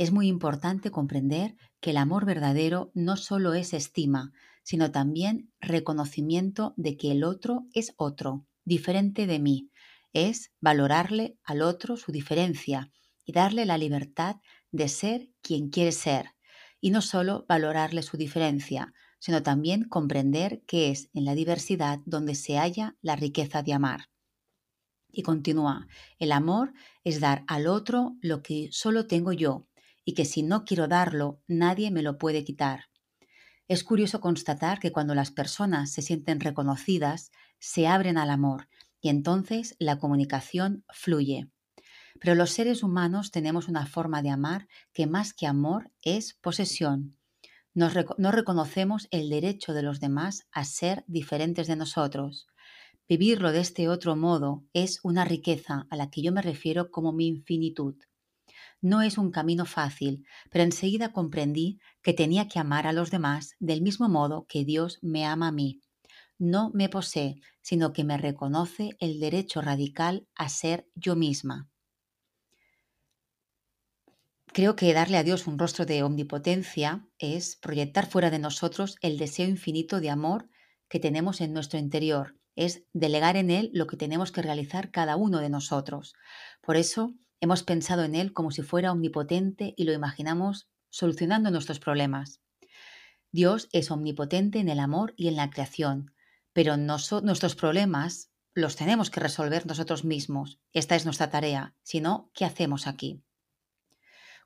Es 0.00 0.12
muy 0.12 0.28
importante 0.28 0.90
comprender 0.90 1.56
que 1.78 1.90
el 1.90 1.98
amor 1.98 2.24
verdadero 2.24 2.90
no 2.94 3.18
solo 3.18 3.52
es 3.52 3.74
estima, 3.74 4.32
sino 4.62 4.92
también 4.92 5.52
reconocimiento 5.60 6.72
de 6.78 6.96
que 6.96 7.12
el 7.12 7.22
otro 7.22 7.66
es 7.74 7.92
otro, 7.98 8.46
diferente 8.64 9.26
de 9.26 9.38
mí. 9.38 9.70
Es 10.14 10.52
valorarle 10.58 11.36
al 11.44 11.60
otro 11.60 11.98
su 11.98 12.12
diferencia 12.12 12.90
y 13.26 13.32
darle 13.32 13.66
la 13.66 13.76
libertad 13.76 14.36
de 14.72 14.88
ser 14.88 15.28
quien 15.42 15.68
quiere 15.68 15.92
ser, 15.92 16.30
y 16.80 16.92
no 16.92 17.02
solo 17.02 17.44
valorarle 17.46 18.02
su 18.02 18.16
diferencia, 18.16 18.94
sino 19.18 19.42
también 19.42 19.84
comprender 19.84 20.62
que 20.66 20.88
es 20.88 21.10
en 21.12 21.26
la 21.26 21.34
diversidad 21.34 21.98
donde 22.06 22.36
se 22.36 22.56
halla 22.56 22.96
la 23.02 23.16
riqueza 23.16 23.62
de 23.62 23.74
amar. 23.74 24.08
Y 25.12 25.22
continúa, 25.22 25.88
el 26.18 26.32
amor 26.32 26.72
es 27.04 27.20
dar 27.20 27.44
al 27.48 27.66
otro 27.66 28.16
lo 28.22 28.42
que 28.42 28.68
solo 28.72 29.06
tengo 29.06 29.32
yo 29.32 29.66
y 30.04 30.14
que 30.14 30.24
si 30.24 30.42
no 30.42 30.64
quiero 30.64 30.88
darlo, 30.88 31.40
nadie 31.46 31.90
me 31.90 32.02
lo 32.02 32.18
puede 32.18 32.44
quitar. 32.44 32.84
Es 33.68 33.84
curioso 33.84 34.20
constatar 34.20 34.80
que 34.80 34.90
cuando 34.90 35.14
las 35.14 35.30
personas 35.30 35.92
se 35.92 36.02
sienten 36.02 36.40
reconocidas, 36.40 37.30
se 37.58 37.86
abren 37.86 38.18
al 38.18 38.30
amor 38.30 38.68
y 39.00 39.08
entonces 39.08 39.76
la 39.78 39.98
comunicación 39.98 40.84
fluye. 40.92 41.48
Pero 42.20 42.34
los 42.34 42.50
seres 42.50 42.82
humanos 42.82 43.30
tenemos 43.30 43.68
una 43.68 43.86
forma 43.86 44.22
de 44.22 44.30
amar 44.30 44.66
que 44.92 45.06
más 45.06 45.32
que 45.32 45.46
amor 45.46 45.92
es 46.02 46.34
posesión. 46.34 47.16
no 47.74 48.32
reconocemos 48.32 49.06
el 49.12 49.30
derecho 49.30 49.72
de 49.72 49.82
los 49.82 50.00
demás 50.00 50.48
a 50.50 50.64
ser 50.64 51.04
diferentes 51.06 51.68
de 51.68 51.76
nosotros. 51.76 52.48
Vivirlo 53.08 53.52
de 53.52 53.60
este 53.60 53.88
otro 53.88 54.16
modo 54.16 54.64
es 54.72 55.00
una 55.02 55.24
riqueza 55.24 55.86
a 55.90 55.96
la 55.96 56.10
que 56.10 56.22
yo 56.22 56.32
me 56.32 56.42
refiero 56.42 56.90
como 56.90 57.12
mi 57.12 57.26
infinitud. 57.26 57.96
No 58.82 59.02
es 59.02 59.18
un 59.18 59.30
camino 59.30 59.66
fácil, 59.66 60.26
pero 60.50 60.64
enseguida 60.64 61.12
comprendí 61.12 61.78
que 62.02 62.14
tenía 62.14 62.48
que 62.48 62.58
amar 62.58 62.86
a 62.86 62.92
los 62.92 63.10
demás 63.10 63.54
del 63.58 63.82
mismo 63.82 64.08
modo 64.08 64.46
que 64.48 64.64
Dios 64.64 64.98
me 65.02 65.26
ama 65.26 65.48
a 65.48 65.52
mí. 65.52 65.80
No 66.38 66.70
me 66.72 66.88
posee, 66.88 67.40
sino 67.60 67.92
que 67.92 68.04
me 68.04 68.16
reconoce 68.16 68.96
el 68.98 69.20
derecho 69.20 69.60
radical 69.60 70.26
a 70.34 70.48
ser 70.48 70.88
yo 70.94 71.14
misma. 71.14 71.68
Creo 74.52 74.74
que 74.74 74.92
darle 74.92 75.16
a 75.16 75.22
Dios 75.22 75.46
un 75.46 75.58
rostro 75.58 75.86
de 75.86 76.02
omnipotencia 76.02 77.06
es 77.18 77.56
proyectar 77.56 78.06
fuera 78.06 78.30
de 78.30 78.40
nosotros 78.40 78.96
el 79.00 79.16
deseo 79.16 79.46
infinito 79.46 80.00
de 80.00 80.10
amor 80.10 80.48
que 80.88 80.98
tenemos 80.98 81.40
en 81.40 81.52
nuestro 81.52 81.78
interior, 81.78 82.36
es 82.56 82.82
delegar 82.92 83.36
en 83.36 83.50
Él 83.50 83.70
lo 83.72 83.86
que 83.86 83.96
tenemos 83.96 84.32
que 84.32 84.42
realizar 84.42 84.90
cada 84.90 85.16
uno 85.16 85.38
de 85.38 85.50
nosotros. 85.50 86.14
Por 86.62 86.76
eso 86.76 87.14
hemos 87.40 87.62
pensado 87.62 88.04
en 88.04 88.14
Él 88.14 88.32
como 88.32 88.50
si 88.50 88.62
fuera 88.62 88.92
omnipotente 88.92 89.74
y 89.76 89.84
lo 89.84 89.92
imaginamos 89.92 90.68
solucionando 90.90 91.50
nuestros 91.50 91.80
problemas. 91.80 92.40
Dios 93.32 93.68
es 93.72 93.90
omnipotente 93.90 94.58
en 94.58 94.68
el 94.68 94.80
amor 94.80 95.14
y 95.16 95.28
en 95.28 95.36
la 95.36 95.50
creación, 95.50 96.12
pero 96.52 96.76
nuestros 96.76 97.54
problemas 97.54 98.30
los 98.54 98.76
tenemos 98.76 99.10
que 99.10 99.20
resolver 99.20 99.66
nosotros 99.66 100.04
mismos. 100.04 100.58
Esta 100.72 100.96
es 100.96 101.04
nuestra 101.04 101.30
tarea. 101.30 101.74
Si 101.82 102.00
no, 102.00 102.30
¿qué 102.34 102.44
hacemos 102.44 102.86
aquí? 102.86 103.22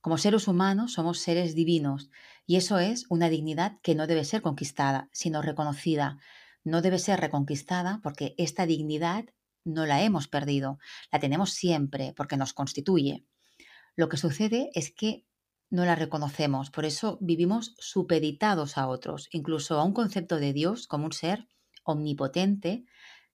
Como 0.02 0.18
seres 0.18 0.48
humanos 0.48 0.92
somos 0.92 1.18
seres 1.18 1.54
divinos 1.54 2.10
y 2.46 2.56
eso 2.56 2.78
es 2.78 3.06
una 3.08 3.30
dignidad 3.30 3.78
que 3.82 3.94
no 3.94 4.06
debe 4.06 4.24
ser 4.24 4.42
conquistada, 4.42 5.08
sino 5.12 5.40
reconocida. 5.40 6.18
No 6.62 6.82
debe 6.82 6.98
ser 6.98 7.20
reconquistada 7.20 8.00
porque 8.02 8.34
esta 8.36 8.66
dignidad 8.66 9.24
no 9.64 9.87
la 9.87 10.02
hemos 10.02 10.28
perdido, 10.28 10.78
la 11.11 11.18
tenemos 11.18 11.52
siempre 11.52 12.12
porque 12.16 12.37
nos 12.37 12.52
constituye. 12.52 13.25
Lo 13.97 14.09
que 14.09 14.16
sucede 14.16 14.71
es 14.75 14.90
que 14.92 15.25
no 15.71 15.85
la 15.85 15.94
reconocemos, 15.94 16.71
por 16.71 16.85
eso 16.85 17.18
vivimos 17.21 17.75
supeditados 17.78 18.78
a 18.78 18.87
otros, 18.87 19.28
incluso 19.33 19.78
a 19.80 19.85
un 19.85 19.92
concepto 19.92 20.37
de 20.37 20.52
Dios 20.52 20.87
como 20.87 21.06
un 21.06 21.12
ser 21.12 21.49
omnipotente 21.85 22.85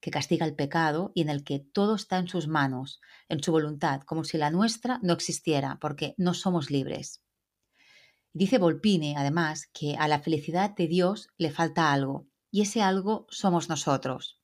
que 0.01 0.11
castiga 0.11 0.47
el 0.47 0.55
pecado 0.55 1.13
y 1.15 1.23
en 1.23 1.29
el 1.29 1.45
que 1.45 1.59
todo 1.59 1.95
está 1.95 2.19
en 2.19 2.29
sus 2.29 2.49
manos, 2.49 3.01
en 3.29 3.43
su 3.43 3.53
voluntad, 3.53 4.01
como 4.03 4.25
si 4.25 4.39
la 4.39 4.51
nuestra 4.51 4.99
no 5.03 5.13
existiera, 5.13 5.79
porque 5.81 6.15
no 6.17 6.33
somos 6.33 6.71
libres. 6.71 7.23
Dice 8.33 8.59
Volpini, 8.59 9.17
además, 9.17 9.69
que 9.73 9.97
a 9.97 10.09
la 10.09 10.21
felicidad 10.21 10.71
de 10.75 10.87
Dios 10.87 11.29
le 11.37 11.51
falta 11.51 11.93
algo, 11.93 12.29
y 12.51 12.63
ese 12.63 12.81
algo 12.81 13.27
somos 13.29 13.69
nosotros. 13.69 14.40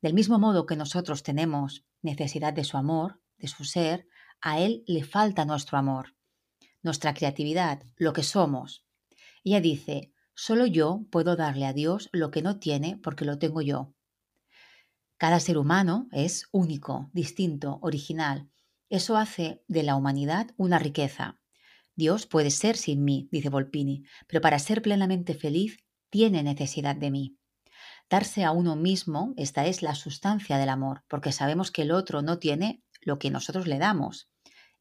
Del 0.00 0.14
mismo 0.14 0.38
modo 0.38 0.66
que 0.66 0.76
nosotros 0.76 1.22
tenemos 1.22 1.84
necesidad 2.02 2.52
de 2.52 2.64
su 2.64 2.76
amor, 2.76 3.20
de 3.36 3.48
su 3.48 3.64
ser, 3.64 4.06
a 4.40 4.60
Él 4.60 4.84
le 4.86 5.02
falta 5.02 5.44
nuestro 5.44 5.78
amor, 5.78 6.14
nuestra 6.82 7.14
creatividad, 7.14 7.82
lo 7.96 8.12
que 8.12 8.22
somos. 8.22 8.84
Ella 9.42 9.60
dice, 9.60 10.12
solo 10.34 10.66
yo 10.66 11.04
puedo 11.10 11.34
darle 11.34 11.66
a 11.66 11.72
Dios 11.72 12.08
lo 12.12 12.30
que 12.30 12.42
no 12.42 12.58
tiene 12.58 12.96
porque 13.02 13.24
lo 13.24 13.38
tengo 13.38 13.60
yo. 13.60 13.94
Cada 15.16 15.40
ser 15.40 15.58
humano 15.58 16.06
es 16.12 16.48
único, 16.52 17.10
distinto, 17.12 17.80
original. 17.82 18.48
Eso 18.88 19.16
hace 19.16 19.64
de 19.66 19.82
la 19.82 19.96
humanidad 19.96 20.52
una 20.56 20.78
riqueza. 20.78 21.40
Dios 21.96 22.26
puede 22.26 22.52
ser 22.52 22.76
sin 22.76 23.02
mí, 23.02 23.28
dice 23.32 23.48
Volpini, 23.48 24.04
pero 24.28 24.40
para 24.40 24.60
ser 24.60 24.80
plenamente 24.80 25.34
feliz 25.34 25.78
tiene 26.08 26.44
necesidad 26.44 26.94
de 26.94 27.10
mí. 27.10 27.37
Darse 28.10 28.44
a 28.44 28.52
uno 28.52 28.74
mismo, 28.74 29.34
esta 29.36 29.66
es 29.66 29.82
la 29.82 29.94
sustancia 29.94 30.56
del 30.56 30.70
amor, 30.70 31.04
porque 31.08 31.32
sabemos 31.32 31.70
que 31.70 31.82
el 31.82 31.90
otro 31.90 32.22
no 32.22 32.38
tiene 32.38 32.82
lo 33.02 33.18
que 33.18 33.30
nosotros 33.30 33.66
le 33.66 33.78
damos. 33.78 34.30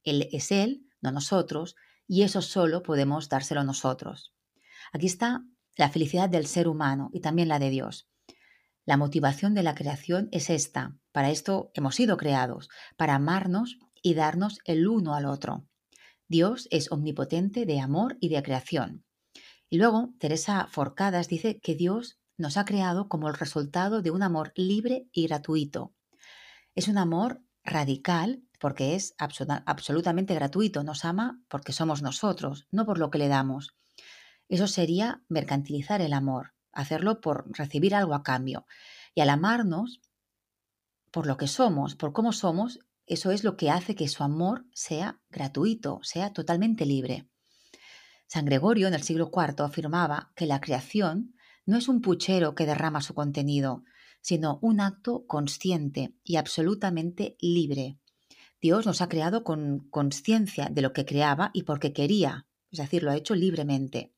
Él 0.04 0.30
es 0.32 0.52
él, 0.52 0.86
no 1.02 1.12
nosotros, 1.12 1.76
y 2.08 2.24
eso 2.24 2.42
solo 2.42 2.84
podemos 2.84 3.28
dárselo 3.28 3.64
nosotros. 3.64 4.34
Aquí 4.94 5.08
está 5.08 5.44
la 5.76 5.90
felicidad 5.90 6.30
del 6.30 6.48
ser 6.48 6.68
humano 6.68 7.10
y 7.14 7.20
también 7.20 7.50
la 7.50 7.60
de 7.60 7.70
Dios. 7.70 8.10
La 8.86 8.96
motivación 8.96 9.54
de 9.54 9.64
la 9.64 9.76
creación 9.76 10.30
es 10.32 10.50
esta. 10.50 10.96
Para 11.12 11.30
esto 11.30 11.72
hemos 11.74 11.96
sido 11.96 12.16
creados, 12.16 12.70
para 12.96 13.16
amarnos 13.16 13.78
y 14.02 14.14
darnos 14.14 14.60
el 14.64 14.88
uno 14.88 15.14
al 15.14 15.26
otro. 15.26 15.68
Dios 16.30 16.70
es 16.72 16.92
omnipotente 16.92 17.66
de 17.66 17.82
amor 17.82 18.18
y 18.22 18.30
de 18.30 18.42
creación. 18.42 19.04
Y 19.70 19.78
luego 19.78 20.14
Teresa 20.20 20.68
Forcadas 20.72 21.28
dice 21.28 21.60
que 21.60 21.76
Dios 21.76 22.18
nos 22.38 22.58
ha 22.58 22.66
creado 22.66 23.10
como 23.10 23.28
el 23.28 23.36
resultado 23.36 24.02
de 24.02 24.12
un 24.12 24.24
amor 24.24 24.54
libre 24.56 25.08
y 25.12 25.28
gratuito. 25.28 25.94
Es 26.76 26.88
un 26.88 26.98
amor 26.98 27.42
radical 27.64 28.44
porque 28.60 28.96
es 28.96 29.16
absolutamente 29.18 30.34
gratuito, 30.34 30.84
nos 30.84 31.06
ama 31.06 31.42
porque 31.48 31.74
somos 31.74 32.02
nosotros, 32.02 32.68
no 32.72 32.86
por 32.86 32.98
lo 32.98 33.12
que 33.12 33.18
le 33.18 33.28
damos. 33.28 33.76
Eso 34.48 34.68
sería 34.68 35.24
mercantilizar 35.28 36.02
el 36.02 36.14
amor 36.14 36.54
hacerlo 36.78 37.22
por 37.22 37.46
recibir 37.58 37.96
algo 37.96 38.14
a 38.14 38.24
cambio. 38.24 38.66
Y 39.16 39.22
al 39.22 39.30
amarnos 39.30 40.00
por 41.12 41.26
lo 41.26 41.36
que 41.36 41.48
somos, 41.48 41.96
por 41.96 42.14
cómo 42.14 42.32
somos, 42.32 42.80
eso 43.08 43.32
es 43.32 43.44
lo 43.44 43.58
que 43.58 43.72
hace 43.72 43.96
que 43.96 44.08
su 44.08 44.24
amor 44.24 44.66
sea 44.74 45.20
gratuito, 45.30 46.00
sea 46.04 46.34
totalmente 46.34 46.86
libre. 46.86 47.28
San 48.28 48.46
Gregorio 48.46 48.88
en 48.88 48.94
el 48.94 49.04
siglo 49.04 49.32
IV 49.34 49.64
afirmaba 49.64 50.32
que 50.36 50.46
la 50.46 50.62
creación 50.62 51.34
no 51.68 51.78
es 51.78 51.90
un 51.90 52.02
puchero 52.02 52.56
que 52.56 52.66
derrama 52.66 53.02
su 53.02 53.14
contenido, 53.14 53.84
sino 54.22 54.58
un 54.62 54.80
acto 54.80 55.26
consciente 55.28 56.16
y 56.24 56.38
absolutamente 56.38 57.36
libre. 57.40 58.00
Dios 58.62 58.86
nos 58.86 59.02
ha 59.02 59.10
creado 59.10 59.44
con 59.44 59.88
conciencia 59.90 60.70
de 60.72 60.82
lo 60.82 60.94
que 60.94 61.06
creaba 61.06 61.52
y 61.54 61.64
porque 61.64 61.94
quería, 61.94 62.48
es 62.72 62.80
decir, 62.80 63.04
lo 63.04 63.12
ha 63.12 63.18
hecho 63.18 63.36
libremente. 63.36 64.14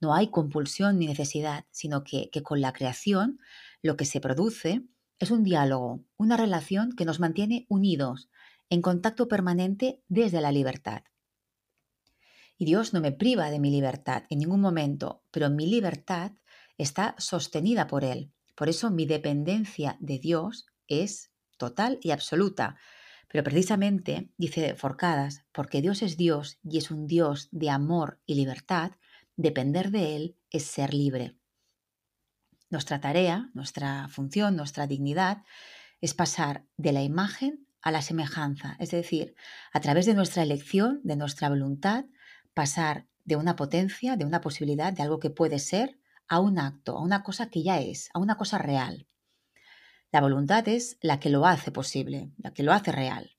No 0.00 0.14
hay 0.14 0.28
compulsión 0.30 0.98
ni 0.98 1.06
necesidad, 1.06 1.66
sino 1.72 2.04
que, 2.04 2.30
con 2.42 2.60
la 2.60 2.72
creación 2.72 3.40
lo 3.82 3.96
que 3.96 4.04
se 4.04 4.20
produce 4.20 4.82
es 5.18 5.30
un 5.30 5.42
diálogo, 5.42 6.04
una 6.16 6.36
relación 6.36 6.92
que 6.92 7.04
nos 7.04 7.18
mantiene 7.18 7.66
unidos, 7.68 8.30
en 8.70 8.80
contacto 8.80 9.26
permanente 9.26 10.02
desde 10.08 10.40
la 10.40 10.52
libertad. 10.52 11.02
Y 12.58 12.64
Dios 12.64 12.94
no 12.94 13.00
me 13.00 13.12
priva 13.12 13.50
de 13.50 13.58
mi 13.58 13.70
libertad 13.70 14.22
en 14.30 14.38
ningún 14.38 14.60
momento, 14.60 15.24
pero 15.30 15.50
mi 15.50 15.66
libertad 15.66 16.32
está 16.78 17.14
sostenida 17.18 17.86
por 17.86 18.04
Él. 18.04 18.32
Por 18.54 18.68
eso 18.68 18.90
mi 18.90 19.06
dependencia 19.06 19.96
de 20.00 20.18
Dios 20.18 20.66
es 20.88 21.30
total 21.56 21.98
y 22.02 22.10
absoluta. 22.10 22.76
Pero 23.28 23.44
precisamente, 23.44 24.30
dice 24.36 24.74
Forcadas, 24.74 25.44
porque 25.52 25.82
Dios 25.82 26.02
es 26.02 26.16
Dios 26.16 26.58
y 26.62 26.78
es 26.78 26.90
un 26.90 27.06
Dios 27.06 27.48
de 27.50 27.70
amor 27.70 28.20
y 28.24 28.34
libertad, 28.34 28.92
Depender 29.36 29.90
de 29.90 30.16
Él 30.16 30.36
es 30.50 30.64
ser 30.64 30.94
libre. 30.94 31.36
Nuestra 32.70 33.00
tarea, 33.00 33.50
nuestra 33.52 34.08
función, 34.08 34.56
nuestra 34.56 34.86
dignidad 34.86 35.44
es 36.00 36.14
pasar 36.14 36.64
de 36.78 36.92
la 36.92 37.02
imagen 37.02 37.66
a 37.82 37.90
la 37.90 38.00
semejanza, 38.00 38.76
es 38.80 38.90
decir, 38.90 39.34
a 39.72 39.80
través 39.80 40.06
de 40.06 40.14
nuestra 40.14 40.42
elección, 40.42 41.00
de 41.04 41.16
nuestra 41.16 41.50
voluntad, 41.50 42.06
pasar 42.54 43.06
de 43.24 43.36
una 43.36 43.56
potencia, 43.56 44.16
de 44.16 44.24
una 44.24 44.40
posibilidad, 44.40 44.92
de 44.92 45.02
algo 45.02 45.20
que 45.20 45.30
puede 45.30 45.58
ser, 45.58 45.98
a 46.28 46.40
un 46.40 46.58
acto, 46.58 46.96
a 46.96 47.02
una 47.02 47.22
cosa 47.22 47.50
que 47.50 47.62
ya 47.62 47.80
es, 47.80 48.10
a 48.14 48.18
una 48.18 48.36
cosa 48.36 48.58
real. 48.58 49.06
La 50.12 50.20
voluntad 50.20 50.66
es 50.68 50.98
la 51.00 51.20
que 51.20 51.30
lo 51.30 51.46
hace 51.46 51.70
posible, 51.70 52.32
la 52.38 52.52
que 52.52 52.62
lo 52.62 52.72
hace 52.72 52.92
real. 52.92 53.36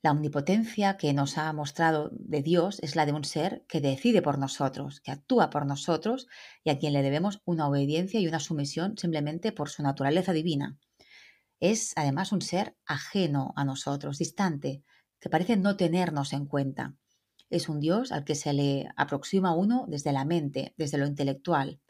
La 0.00 0.12
omnipotencia 0.12 0.96
que 0.96 1.12
nos 1.12 1.38
ha 1.38 1.52
mostrado 1.52 2.10
de 2.12 2.40
Dios 2.40 2.78
es 2.80 2.94
la 2.94 3.04
de 3.04 3.12
un 3.12 3.24
ser 3.24 3.64
que 3.68 3.80
decide 3.80 4.22
por 4.22 4.38
nosotros, 4.38 5.00
que 5.00 5.10
actúa 5.10 5.50
por 5.50 5.66
nosotros 5.66 6.28
y 6.62 6.70
a 6.70 6.78
quien 6.78 6.92
le 6.92 7.02
debemos 7.02 7.42
una 7.44 7.68
obediencia 7.68 8.20
y 8.20 8.28
una 8.28 8.38
sumisión 8.38 8.96
simplemente 8.96 9.50
por 9.50 9.70
su 9.70 9.82
naturaleza 9.82 10.32
divina. 10.32 10.78
Es 11.58 11.92
además 11.96 12.30
un 12.30 12.42
ser 12.42 12.76
ajeno 12.86 13.52
a 13.56 13.64
nosotros, 13.64 14.18
distante, 14.18 14.84
que 15.18 15.30
parece 15.30 15.56
no 15.56 15.76
tenernos 15.76 16.32
en 16.32 16.46
cuenta. 16.46 16.94
Es 17.50 17.68
un 17.68 17.80
Dios 17.80 18.12
al 18.12 18.24
que 18.24 18.34
se 18.34 18.52
le 18.52 18.88
aproxima 18.96 19.54
uno 19.54 19.86
desde 19.88 20.12
la 20.12 20.24
mente, 20.24 20.74
desde 20.76 20.98
lo 20.98 21.06
intelectual. 21.06 21.80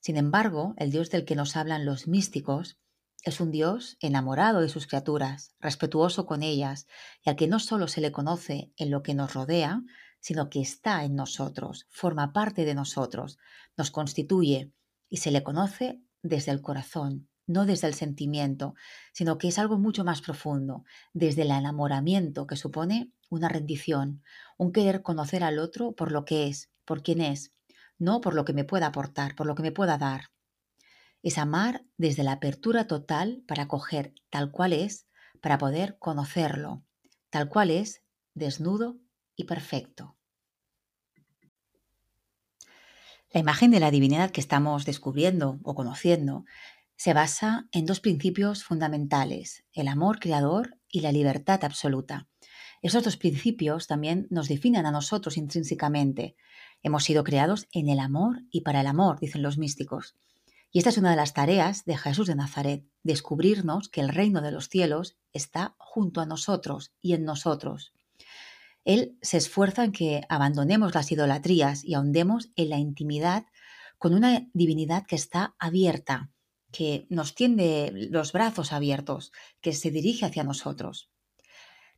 Sin 0.00 0.16
embargo, 0.16 0.74
el 0.78 0.90
Dios 0.90 1.10
del 1.10 1.24
que 1.24 1.36
nos 1.36 1.56
hablan 1.56 1.84
los 1.84 2.08
místicos 2.08 2.78
es 3.22 3.40
un 3.40 3.50
Dios 3.52 3.96
enamorado 4.00 4.60
de 4.60 4.68
sus 4.68 4.86
criaturas, 4.86 5.54
respetuoso 5.60 6.26
con 6.26 6.42
ellas, 6.42 6.86
y 7.24 7.30
al 7.30 7.36
que 7.36 7.46
no 7.46 7.60
solo 7.60 7.86
se 7.86 8.00
le 8.00 8.10
conoce 8.10 8.72
en 8.76 8.90
lo 8.90 9.02
que 9.02 9.14
nos 9.14 9.34
rodea, 9.34 9.82
sino 10.20 10.50
que 10.50 10.60
está 10.60 11.04
en 11.04 11.14
nosotros, 11.14 11.86
forma 11.88 12.32
parte 12.32 12.64
de 12.64 12.74
nosotros, 12.74 13.38
nos 13.76 13.90
constituye 13.90 14.72
y 15.08 15.18
se 15.18 15.30
le 15.30 15.42
conoce 15.42 16.00
desde 16.22 16.50
el 16.52 16.62
corazón, 16.62 17.28
no 17.46 17.66
desde 17.66 17.88
el 17.88 17.94
sentimiento, 17.94 18.74
sino 19.12 19.38
que 19.38 19.48
es 19.48 19.58
algo 19.58 19.78
mucho 19.78 20.04
más 20.04 20.20
profundo, 20.20 20.84
desde 21.12 21.42
el 21.42 21.50
enamoramiento 21.50 22.46
que 22.46 22.56
supone 22.56 23.10
una 23.30 23.48
rendición, 23.48 24.22
un 24.58 24.72
querer 24.72 25.02
conocer 25.02 25.44
al 25.44 25.58
otro 25.58 25.92
por 25.92 26.12
lo 26.12 26.24
que 26.24 26.46
es, 26.48 26.70
por 26.84 27.02
quién 27.02 27.20
es, 27.20 27.52
no 27.98 28.20
por 28.20 28.34
lo 28.34 28.44
que 28.44 28.52
me 28.52 28.64
pueda 28.64 28.86
aportar, 28.86 29.34
por 29.34 29.46
lo 29.46 29.54
que 29.54 29.62
me 29.62 29.72
pueda 29.72 29.98
dar 29.98 30.32
es 31.22 31.38
amar 31.38 31.84
desde 31.96 32.24
la 32.24 32.32
apertura 32.32 32.86
total 32.86 33.42
para 33.46 33.68
coger 33.68 34.14
tal 34.30 34.50
cual 34.50 34.72
es, 34.72 35.06
para 35.40 35.58
poder 35.58 35.96
conocerlo, 35.98 36.84
tal 37.30 37.48
cual 37.48 37.70
es, 37.70 38.02
desnudo 38.34 38.98
y 39.36 39.44
perfecto. 39.44 40.16
La 43.30 43.40
imagen 43.40 43.70
de 43.70 43.80
la 43.80 43.90
divinidad 43.90 44.30
que 44.30 44.40
estamos 44.40 44.84
descubriendo 44.84 45.58
o 45.62 45.74
conociendo 45.74 46.44
se 46.96 47.14
basa 47.14 47.66
en 47.72 47.86
dos 47.86 48.00
principios 48.00 48.64
fundamentales, 48.64 49.64
el 49.72 49.88
amor 49.88 50.18
creador 50.18 50.78
y 50.88 51.00
la 51.00 51.12
libertad 51.12 51.64
absoluta. 51.64 52.28
Esos 52.82 53.04
dos 53.04 53.16
principios 53.16 53.86
también 53.86 54.26
nos 54.30 54.48
definen 54.48 54.86
a 54.86 54.90
nosotros 54.90 55.36
intrínsecamente. 55.36 56.36
Hemos 56.82 57.04
sido 57.04 57.22
creados 57.22 57.68
en 57.72 57.88
el 57.88 58.00
amor 58.00 58.42
y 58.50 58.62
para 58.62 58.80
el 58.80 58.88
amor, 58.88 59.20
dicen 59.20 59.42
los 59.42 59.58
místicos. 59.58 60.16
Y 60.72 60.78
esta 60.78 60.90
es 60.90 60.98
una 60.98 61.10
de 61.10 61.16
las 61.16 61.34
tareas 61.34 61.84
de 61.84 61.96
Jesús 61.96 62.26
de 62.26 62.34
Nazaret, 62.34 62.84
descubrirnos 63.02 63.88
que 63.88 64.00
el 64.00 64.08
reino 64.08 64.40
de 64.40 64.52
los 64.52 64.68
cielos 64.68 65.16
está 65.32 65.76
junto 65.78 66.20
a 66.20 66.26
nosotros 66.26 66.92
y 67.00 67.12
en 67.12 67.24
nosotros. 67.24 67.92
Él 68.84 69.16
se 69.22 69.36
esfuerza 69.36 69.84
en 69.84 69.92
que 69.92 70.22
abandonemos 70.28 70.94
las 70.94 71.12
idolatrías 71.12 71.84
y 71.84 71.94
ahondemos 71.94 72.50
en 72.56 72.70
la 72.70 72.78
intimidad 72.78 73.44
con 73.98 74.14
una 74.14 74.48
divinidad 74.54 75.06
que 75.06 75.14
está 75.14 75.54
abierta, 75.58 76.30
que 76.72 77.06
nos 77.10 77.34
tiende 77.34 77.92
los 78.10 78.32
brazos 78.32 78.72
abiertos, 78.72 79.30
que 79.60 79.72
se 79.72 79.90
dirige 79.90 80.26
hacia 80.26 80.42
nosotros. 80.42 81.10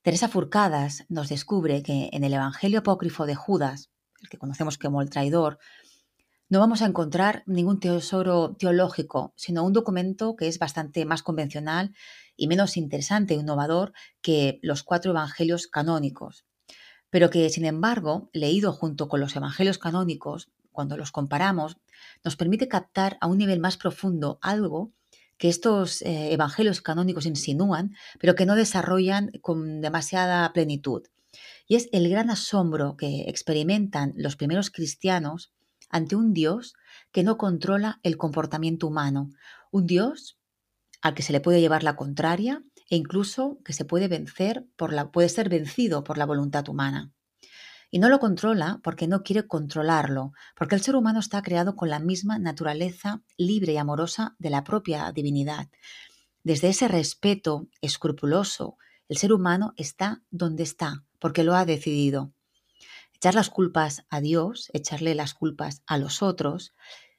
Teresa 0.03 0.29
Furcadas 0.29 1.07
nos 1.09 1.31
descubre 1.31 1.83
que 1.83 2.11
en 2.13 2.25
el 2.25 2.35
Evangelio 2.35 2.81
apócrifo 2.81 3.25
de 3.25 3.35
Judas, 3.35 3.91
el 4.21 4.29
que 4.29 4.37
conocemos 4.37 4.77
como 4.77 5.01
el 5.01 5.09
traidor, 5.09 5.59
no 6.51 6.61
vamos 6.61 6.83
a 6.83 6.87
encontrar 6.87 7.43
ningún 7.47 7.81
tesoro 7.81 8.55
teológico, 8.57 9.33
sino 9.37 9.65
un 9.65 9.73
documento 9.73 10.37
que 10.37 10.47
es 10.47 10.59
bastante 10.59 11.07
más 11.07 11.23
convencional 11.23 11.95
y 12.37 12.49
menos 12.49 12.77
interesante 12.77 13.35
e 13.35 13.39
innovador 13.39 13.95
que 14.21 14.59
los 14.63 14.83
cuatro 14.83 15.13
evangelios 15.13 15.69
canónicos, 15.69 16.45
pero 17.09 17.31
que, 17.31 17.49
sin 17.49 17.65
embargo, 17.65 18.29
leído 18.33 18.73
junto 18.73 19.09
con 19.09 19.21
los 19.21 19.35
evangelios 19.37 19.79
canónicos, 19.79 20.51
cuando 20.75 20.99
los 20.99 21.13
comparamos, 21.13 21.79
nos 22.23 22.37
permite 22.37 22.69
captar 22.69 23.17
a 23.23 23.27
un 23.27 23.39
nivel 23.39 23.61
más 23.61 23.79
profundo 23.79 24.39
algo 24.43 24.93
que 25.39 25.49
estos 25.49 26.03
eh, 26.03 26.33
evangelios 26.33 26.83
canónicos 26.83 27.25
insinúan, 27.25 27.95
pero 28.21 28.35
que 28.35 28.45
no 28.45 28.57
desarrollan 28.57 29.31
con 29.41 29.81
demasiada 29.81 30.53
plenitud. 30.53 31.05
Y 31.67 31.77
es 31.77 31.89
el 31.93 32.09
gran 32.11 32.29
asombro 32.31 32.97
que 32.97 33.23
experimentan 33.29 34.13
los 34.17 34.37
primeros 34.37 34.71
cristianos 34.71 35.53
ante 35.89 36.17
un 36.17 36.35
Dios 36.35 36.75
que 37.13 37.23
no 37.23 37.39
controla 37.39 38.01
el 38.03 38.17
comportamiento 38.17 38.87
humano, 38.87 39.31
un 39.71 39.87
Dios 39.87 40.39
al 41.03 41.15
que 41.15 41.23
se 41.23 41.33
le 41.33 41.41
puede 41.41 41.61
llevar 41.61 41.83
la 41.83 41.97
contraria 41.97 42.63
e 42.91 42.97
incluso 42.97 43.59
que 43.65 43.73
se 43.73 43.85
puede 43.85 44.09
vencer 44.09 44.67
por 44.77 44.93
la, 44.93 45.11
puede 45.11 45.29
ser 45.29 45.49
vencido 45.49 46.05
por 46.05 46.19
la 46.19 46.27
voluntad 46.27 46.69
humana. 46.69 47.13
Y 47.95 48.01
no 48.01 48.09
lo 48.09 48.19
controla 48.19 48.81
porque 48.83 49.07
no 49.07 49.23
quiere 49.23 49.47
controlarlo, 49.47 50.33
porque 50.57 50.75
el 50.75 50.81
ser 50.81 50.97
humano 50.97 51.21
está 51.21 51.43
creado 51.43 51.77
con 51.77 51.91
la 51.91 52.01
misma 52.01 52.41
naturaleza 52.41 53.23
libre 53.37 53.75
y 53.75 53.77
amorosa 53.77 54.35
de 54.41 54.51
la 54.51 54.65
propia 54.65 55.13
divinidad. 55.13 55.69
Desde 56.43 56.71
ese 56.71 56.89
respeto 56.89 57.69
escrupuloso, 57.81 58.79
el 59.09 59.17
ser 59.17 59.33
humano 59.33 59.75
está 59.77 60.25
donde 60.33 60.65
está, 60.65 61.05
porque 61.21 61.45
lo 61.45 61.55
ha 61.55 61.65
decidido. 61.67 62.33
Echar 63.15 63.37
las 63.37 63.49
culpas 63.49 64.05
a 64.11 64.21
Dios, 64.21 64.71
echarle 64.73 65.15
las 65.15 65.33
culpas 65.33 65.85
a 65.87 65.97
los 65.97 66.21
otros, 66.21 66.75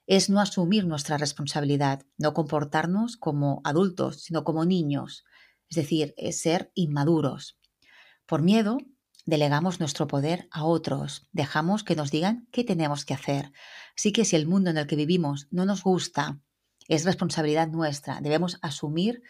es 0.07 0.29
no 0.29 0.41
asumir 0.41 0.85
nuestra 0.85 1.17
responsabilidad, 1.17 2.03
no 2.17 2.33
comportarnos 2.33 3.15
como 3.15 3.61
adultos, 3.63 4.23
sino 4.23 4.43
como 4.43 4.65
niños, 4.65 5.23
es 5.69 5.77
decir, 5.77 6.13
es 6.17 6.41
ser 6.41 6.73
inmaduros. 6.75 7.57
Por 8.25 8.41
miedo 8.41 8.77
delegamos 9.25 9.79
nuestro 9.79 10.07
poder 10.07 10.47
a 10.51 10.63
otros, 10.63 11.27
dejamos 11.31 11.83
que 11.83 11.95
nos 11.95 12.11
digan 12.11 12.47
qué 12.51 12.63
tenemos 12.63 13.05
que 13.05 13.13
hacer. 13.13 13.51
Así 13.97 14.11
que 14.11 14.23
si 14.23 14.35
el 14.35 14.47
mundo 14.47 14.69
en 14.69 14.77
el 14.77 14.88
que 14.88 14.95
vivimos 14.95 15.47
no 15.51 15.65
nos 15.65 15.83
gusta, 15.83 16.39
es 16.88 17.03
responsabilidad 17.03 17.67
nuestra, 17.67 18.21
debemos 18.21 18.59
asumir 18.61 19.23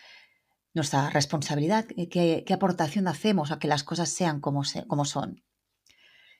nuestra 0.74 1.10
responsabilidad, 1.10 1.86
qué, 1.86 2.46
aportación 2.54 3.08
hacemos 3.08 3.52
a 3.52 3.60
que 3.60 3.70
las 3.70 3.84
cosas 3.84 4.10
sean 4.10 4.42
como 4.42 4.66
son. 4.66 5.42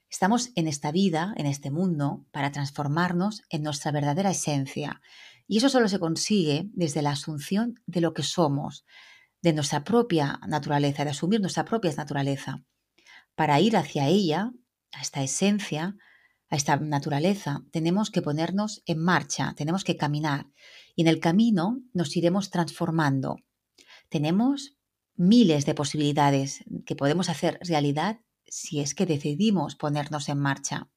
Estamos 0.10 0.52
en 0.56 0.68
esta 0.68 0.92
vida, 0.92 1.34
en 1.38 1.46
este 1.46 1.72
mundo, 1.72 2.26
para 2.32 2.52
transformarnos 2.52 3.44
en 3.50 3.64
nuestra 3.64 3.92
verdadera 3.92 4.32
esencia. 4.32 5.02
Y 5.48 5.58
eso 5.58 5.70
solo 5.70 5.88
se 5.88 6.00
consigue 6.00 6.70
desde 6.74 7.02
la 7.02 7.12
asunción 7.12 7.80
de 7.86 8.02
lo 8.02 8.14
que 8.14 8.24
somos, 8.24 8.86
de 9.42 9.54
nuestra 9.54 9.84
propia 9.84 10.40
naturaleza, 10.48 11.06
de 11.06 11.12
asumir 11.12 11.40
nuestra 11.40 11.66
propia 11.66 11.94
naturaleza 11.96 12.64
para 13.36 13.60
ir 13.60 13.78
hacia 13.78 14.08
ella, 14.08 14.52
a 14.92 15.02
esta 15.02 15.22
esencia, 15.22 15.96
a 16.50 16.56
esta 16.56 16.78
naturaleza, 16.78 17.64
tenemos 17.72 18.12
que 18.12 18.22
ponernos 18.22 18.82
en 18.86 19.00
marcha, 19.00 19.54
tenemos 19.56 19.84
que 19.84 19.98
caminar. 19.98 20.48
Y 20.96 21.02
en 21.02 21.08
el 21.08 21.20
camino 21.20 21.82
nos 21.94 22.16
iremos 22.16 22.50
transformando. 22.50 23.38
Tenemos 24.10 24.78
miles 25.16 25.66
de 25.66 25.76
posibilidades 25.76 26.64
que 26.86 26.96
podemos 26.96 27.30
hacer 27.30 27.60
realidad 27.62 28.20
si 28.48 28.80
es 28.80 28.94
que 28.94 29.06
decidimos 29.06 29.76
ponernos 29.76 30.30
en 30.30 30.40
marcha. 30.40 30.90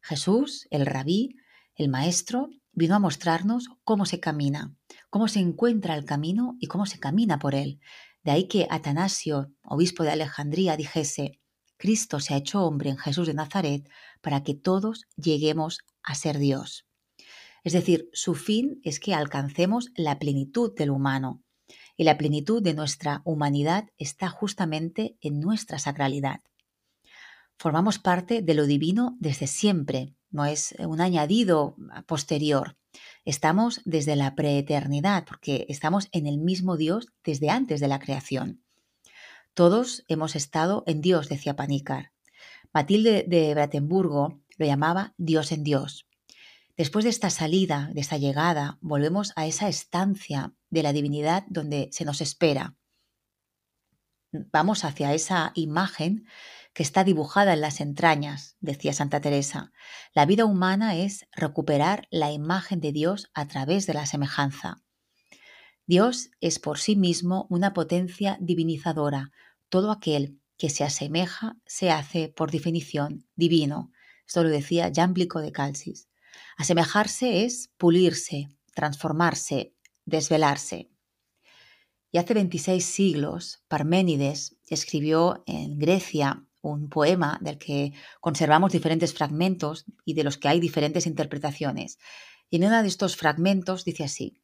Jesús, 0.00 0.66
el 0.70 0.86
rabí, 0.86 1.36
el 1.76 1.88
maestro, 1.88 2.48
vino 2.72 2.94
a 2.94 2.98
mostrarnos 2.98 3.68
cómo 3.84 4.06
se 4.06 4.20
camina, 4.20 4.74
cómo 5.10 5.28
se 5.28 5.40
encuentra 5.40 5.94
el 5.94 6.04
camino 6.04 6.56
y 6.58 6.66
cómo 6.66 6.86
se 6.86 6.98
camina 6.98 7.38
por 7.38 7.54
él. 7.54 7.80
De 8.24 8.30
ahí 8.30 8.48
que 8.48 8.66
Atanasio, 8.70 9.52
obispo 9.62 10.02
de 10.02 10.10
Alejandría, 10.10 10.76
dijese, 10.76 11.41
Cristo 11.82 12.20
se 12.20 12.32
ha 12.32 12.36
hecho 12.36 12.64
hombre 12.64 12.90
en 12.90 12.96
Jesús 12.96 13.26
de 13.26 13.34
Nazaret 13.34 13.90
para 14.20 14.44
que 14.44 14.54
todos 14.54 15.06
lleguemos 15.16 15.80
a 16.04 16.14
ser 16.14 16.38
Dios. 16.38 16.86
Es 17.64 17.72
decir, 17.72 18.08
su 18.12 18.36
fin 18.36 18.80
es 18.84 19.00
que 19.00 19.14
alcancemos 19.14 19.90
la 19.96 20.20
plenitud 20.20 20.72
del 20.76 20.90
humano. 20.90 21.42
Y 21.96 22.04
la 22.04 22.18
plenitud 22.18 22.62
de 22.62 22.74
nuestra 22.74 23.20
humanidad 23.24 23.88
está 23.98 24.28
justamente 24.28 25.16
en 25.20 25.40
nuestra 25.40 25.80
sacralidad. 25.80 26.42
Formamos 27.58 27.98
parte 27.98 28.42
de 28.42 28.54
lo 28.54 28.66
divino 28.66 29.16
desde 29.18 29.48
siempre, 29.48 30.14
no 30.30 30.44
es 30.44 30.76
un 30.78 31.00
añadido 31.00 31.74
posterior. 32.06 32.76
Estamos 33.24 33.80
desde 33.84 34.14
la 34.14 34.36
preeternidad, 34.36 35.24
porque 35.24 35.66
estamos 35.68 36.08
en 36.12 36.28
el 36.28 36.38
mismo 36.38 36.76
Dios 36.76 37.08
desde 37.24 37.50
antes 37.50 37.80
de 37.80 37.88
la 37.88 37.98
creación. 37.98 38.61
Todos 39.54 40.04
hemos 40.08 40.34
estado 40.34 40.82
en 40.86 41.02
Dios, 41.02 41.28
decía 41.28 41.56
Panícar. 41.56 42.12
Matilde 42.72 43.26
de 43.28 43.52
Bratenburgo 43.52 44.40
lo 44.56 44.66
llamaba 44.66 45.12
Dios 45.18 45.52
en 45.52 45.62
Dios. 45.62 46.06
Después 46.74 47.04
de 47.04 47.10
esta 47.10 47.28
salida, 47.28 47.90
de 47.92 48.00
esta 48.00 48.16
llegada, 48.16 48.78
volvemos 48.80 49.34
a 49.36 49.46
esa 49.46 49.68
estancia 49.68 50.54
de 50.70 50.82
la 50.82 50.94
divinidad 50.94 51.44
donde 51.48 51.90
se 51.92 52.06
nos 52.06 52.22
espera. 52.22 52.76
Vamos 54.32 54.86
hacia 54.86 55.12
esa 55.12 55.52
imagen 55.54 56.24
que 56.72 56.82
está 56.82 57.04
dibujada 57.04 57.52
en 57.52 57.60
las 57.60 57.82
entrañas, 57.82 58.56
decía 58.60 58.94
Santa 58.94 59.20
Teresa. 59.20 59.70
La 60.14 60.24
vida 60.24 60.46
humana 60.46 60.96
es 60.96 61.26
recuperar 61.32 62.08
la 62.10 62.32
imagen 62.32 62.80
de 62.80 62.92
Dios 62.92 63.30
a 63.34 63.46
través 63.48 63.86
de 63.86 63.92
la 63.92 64.06
semejanza. 64.06 64.82
Dios 65.86 66.30
es 66.40 66.58
por 66.58 66.78
sí 66.78 66.96
mismo 66.96 67.46
una 67.50 67.72
potencia 67.74 68.38
divinizadora. 68.40 69.32
Todo 69.68 69.90
aquel 69.90 70.38
que 70.56 70.70
se 70.70 70.84
asemeja 70.84 71.56
se 71.66 71.90
hace, 71.90 72.28
por 72.28 72.50
definición, 72.50 73.26
divino. 73.34 73.90
Esto 74.26 74.44
lo 74.44 74.48
decía 74.48 74.92
Jámblico 74.94 75.40
de 75.40 75.50
Calcis. 75.50 76.08
Asemejarse 76.56 77.44
es 77.44 77.70
pulirse, 77.76 78.48
transformarse, 78.74 79.74
desvelarse. 80.04 80.90
Y 82.12 82.18
hace 82.18 82.34
26 82.34 82.84
siglos, 82.84 83.62
Parménides 83.68 84.56
escribió 84.68 85.42
en 85.46 85.78
Grecia 85.78 86.46
un 86.60 86.88
poema 86.88 87.38
del 87.40 87.58
que 87.58 87.92
conservamos 88.20 88.70
diferentes 88.70 89.14
fragmentos 89.14 89.84
y 90.04 90.14
de 90.14 90.22
los 90.22 90.38
que 90.38 90.48
hay 90.48 90.60
diferentes 90.60 91.06
interpretaciones. 91.06 91.98
Y 92.50 92.56
en 92.56 92.64
uno 92.66 92.82
de 92.82 92.88
estos 92.88 93.16
fragmentos 93.16 93.84
dice 93.84 94.04
así, 94.04 94.41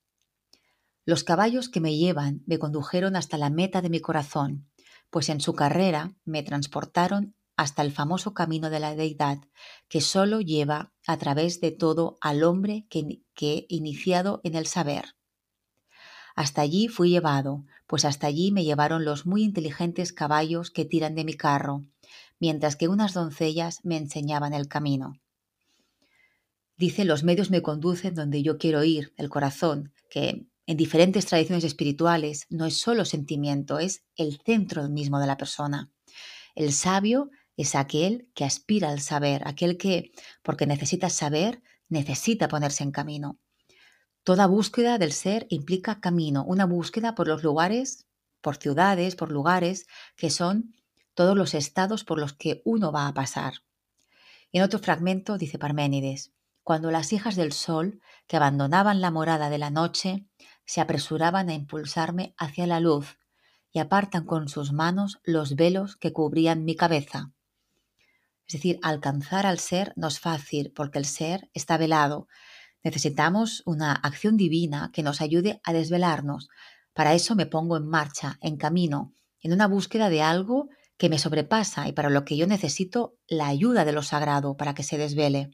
los 1.09 1.25
caballos 1.25 1.71
que 1.71 1.81
me 1.81 1.97
llevan 1.97 2.42
me 2.44 2.59
condujeron 2.59 3.16
hasta 3.16 3.38
la 3.38 3.49
meta 3.49 3.81
de 3.81 3.88
mi 3.88 3.99
corazón, 3.99 4.68
pues 5.09 5.31
en 5.31 5.40
su 5.40 5.55
carrera 5.55 6.12
me 6.27 6.42
transportaron 6.42 7.35
hasta 7.57 7.81
el 7.81 7.92
famoso 7.92 8.35
camino 8.35 8.68
de 8.68 8.79
la 8.79 8.94
deidad 8.94 9.38
que 9.88 10.03
solo 10.03 10.42
lleva 10.42 10.92
a 11.07 11.16
través 11.16 11.62
de 11.62 11.71
todo 11.71 12.18
al 12.21 12.42
hombre 12.42 12.85
que, 12.90 13.23
que 13.33 13.64
iniciado 13.71 14.42
en 14.44 14.55
el 14.55 14.66
saber. 14.66 15.16
Hasta 16.37 16.61
allí 16.61 16.88
fui 16.88 17.09
llevado, 17.09 17.64
pues 17.87 18.05
hasta 18.05 18.27
allí 18.27 18.53
me 18.53 18.64
llevaron 18.64 19.07
los 19.07 19.25
muy 19.25 19.44
inteligentes 19.44 20.12
caballos 20.12 20.71
que 20.71 20.85
tiran 20.85 21.14
de 21.14 21.25
mi 21.25 21.33
carro, 21.33 21.87
mientras 22.38 22.77
que 22.77 22.87
unas 22.87 23.14
doncellas 23.14 23.83
me 23.83 23.97
enseñaban 23.97 24.53
el 24.53 24.68
camino. 24.68 25.14
Dice, 26.77 27.07
los 27.07 27.25
medios 27.25 27.51
me 27.51 27.62
conducen 27.62 28.14
donde 28.14 28.42
yo 28.42 28.59
quiero 28.59 28.85
ir, 28.85 29.14
el 29.16 29.31
corazón, 29.31 29.94
que 30.11 30.47
en 30.68 30.76
diferentes 30.76 31.24
tradiciones 31.24 31.64
espirituales 31.64 32.44
no 32.50 32.66
es 32.66 32.78
solo 32.78 33.07
sentimiento, 33.07 33.78
es 33.78 34.04
el 34.16 34.38
centro 34.44 34.87
mismo 34.90 35.18
de 35.18 35.26
la 35.26 35.38
persona. 35.38 35.90
El 36.54 36.74
sabio 36.74 37.31
es 37.57 37.74
aquel 37.74 38.28
que 38.35 38.44
aspira 38.44 38.90
al 38.90 39.00
saber, 39.00 39.40
aquel 39.46 39.78
que, 39.78 40.12
porque 40.42 40.66
necesita 40.66 41.09
saber, 41.09 41.62
necesita 41.88 42.48
ponerse 42.48 42.85
en 42.85 42.90
camino. 42.90 43.38
Toda 44.24 44.46
búsqueda 44.46 44.98
del 44.98 45.12
ser 45.12 45.46
implica 45.48 46.00
camino, 46.00 46.44
una 46.44 46.66
búsqueda 46.66 47.14
por 47.14 47.28
los 47.28 47.42
lugares, 47.42 48.07
por 48.42 48.59
ciudades, 48.59 49.16
por 49.16 49.33
lugares 49.33 49.87
que 50.16 50.28
son 50.28 50.74
todos 51.14 51.35
los 51.35 51.54
estados 51.54 52.04
por 52.04 52.20
los 52.20 52.35
que 52.35 52.61
uno 52.66 52.92
va 52.92 53.09
a 53.09 53.14
pasar. 53.14 53.54
En 54.52 54.62
otro 54.62 54.81
fragmento 54.81 55.38
dice 55.38 55.59
Parménides, 55.59 56.35
cuando 56.68 56.90
las 56.90 57.14
hijas 57.14 57.35
del 57.35 57.52
sol, 57.54 58.02
que 58.26 58.37
abandonaban 58.37 59.00
la 59.00 59.11
morada 59.11 59.48
de 59.48 59.57
la 59.57 59.70
noche, 59.70 60.26
se 60.68 60.83
apresuraban 60.83 61.48
a 61.48 61.54
impulsarme 61.54 62.35
hacia 62.37 62.66
la 62.66 62.78
luz 62.78 63.18
y 63.72 63.78
apartan 63.78 64.26
con 64.26 64.50
sus 64.50 64.70
manos 64.70 65.18
los 65.24 65.57
velos 65.57 65.96
que 65.96 66.12
cubrían 66.12 66.66
mi 66.66 66.76
cabeza. 66.76 67.33
Es 68.46 68.52
decir, 68.52 68.78
alcanzar 68.83 69.46
al 69.46 69.61
ser 69.61 69.94
no 69.96 70.09
es 70.09 70.20
fácil 70.20 70.70
porque 70.76 70.98
el 70.98 71.07
ser 71.07 71.48
está 71.54 71.78
velado. 71.78 72.28
Necesitamos 72.85 73.62
una 73.64 73.94
acción 73.94 74.37
divina 74.37 74.90
que 74.92 75.02
nos 75.02 75.22
ayude 75.22 75.59
a 75.64 75.72
desvelarnos. 75.72 76.50
Para 76.92 77.14
eso 77.14 77.35
me 77.35 77.46
pongo 77.46 77.78
en 77.78 77.87
marcha, 77.87 78.38
en 78.42 78.59
camino, 78.59 79.14
en 79.40 79.54
una 79.54 79.68
búsqueda 79.68 80.11
de 80.11 80.20
algo 80.20 80.68
que 80.98 81.09
me 81.09 81.18
sobrepasa 81.18 81.88
y 81.88 81.92
para 81.92 82.11
lo 82.11 82.26
que 82.26 82.37
yo 82.37 82.46
necesito 82.46 83.16
la 83.26 83.46
ayuda 83.46 83.87
de 83.87 83.92
lo 83.92 84.02
sagrado 84.02 84.59
para 84.59 84.74
que 84.74 84.83
se 84.83 84.98
desvele. 84.98 85.50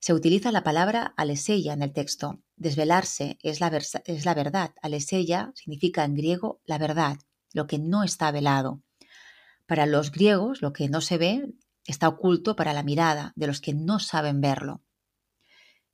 Se 0.00 0.14
utiliza 0.14 0.52
la 0.52 0.62
palabra 0.62 1.14
aleseya 1.16 1.72
en 1.72 1.82
el 1.82 1.92
texto. 1.92 2.40
Desvelarse 2.56 3.38
es 3.42 3.60
la, 3.60 3.68
es 4.04 4.24
la 4.24 4.34
verdad. 4.34 4.72
Aleseya 4.80 5.52
significa 5.54 6.04
en 6.04 6.14
griego 6.14 6.60
la 6.64 6.78
verdad, 6.78 7.18
lo 7.52 7.66
que 7.66 7.78
no 7.78 8.04
está 8.04 8.30
velado. 8.30 8.82
Para 9.66 9.86
los 9.86 10.12
griegos, 10.12 10.62
lo 10.62 10.72
que 10.72 10.88
no 10.88 11.00
se 11.00 11.18
ve 11.18 11.52
está 11.84 12.08
oculto 12.08 12.54
para 12.54 12.72
la 12.72 12.82
mirada 12.82 13.32
de 13.34 13.46
los 13.48 13.60
que 13.60 13.74
no 13.74 13.98
saben 13.98 14.40
verlo. 14.40 14.82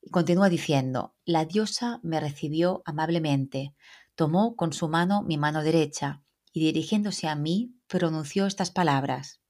Y 0.02 0.10
continúa 0.10 0.50
diciendo, 0.50 1.14
la 1.24 1.46
diosa 1.46 2.00
me 2.02 2.20
recibió 2.20 2.82
amablemente, 2.84 3.74
tomó 4.14 4.54
con 4.54 4.72
su 4.72 4.88
mano 4.88 5.22
mi 5.22 5.38
mano 5.38 5.62
derecha 5.62 6.22
y 6.52 6.60
dirigiéndose 6.60 7.26
a 7.26 7.34
mí 7.36 7.74
pronunció 7.86 8.46
estas 8.46 8.70
palabras. 8.70 9.40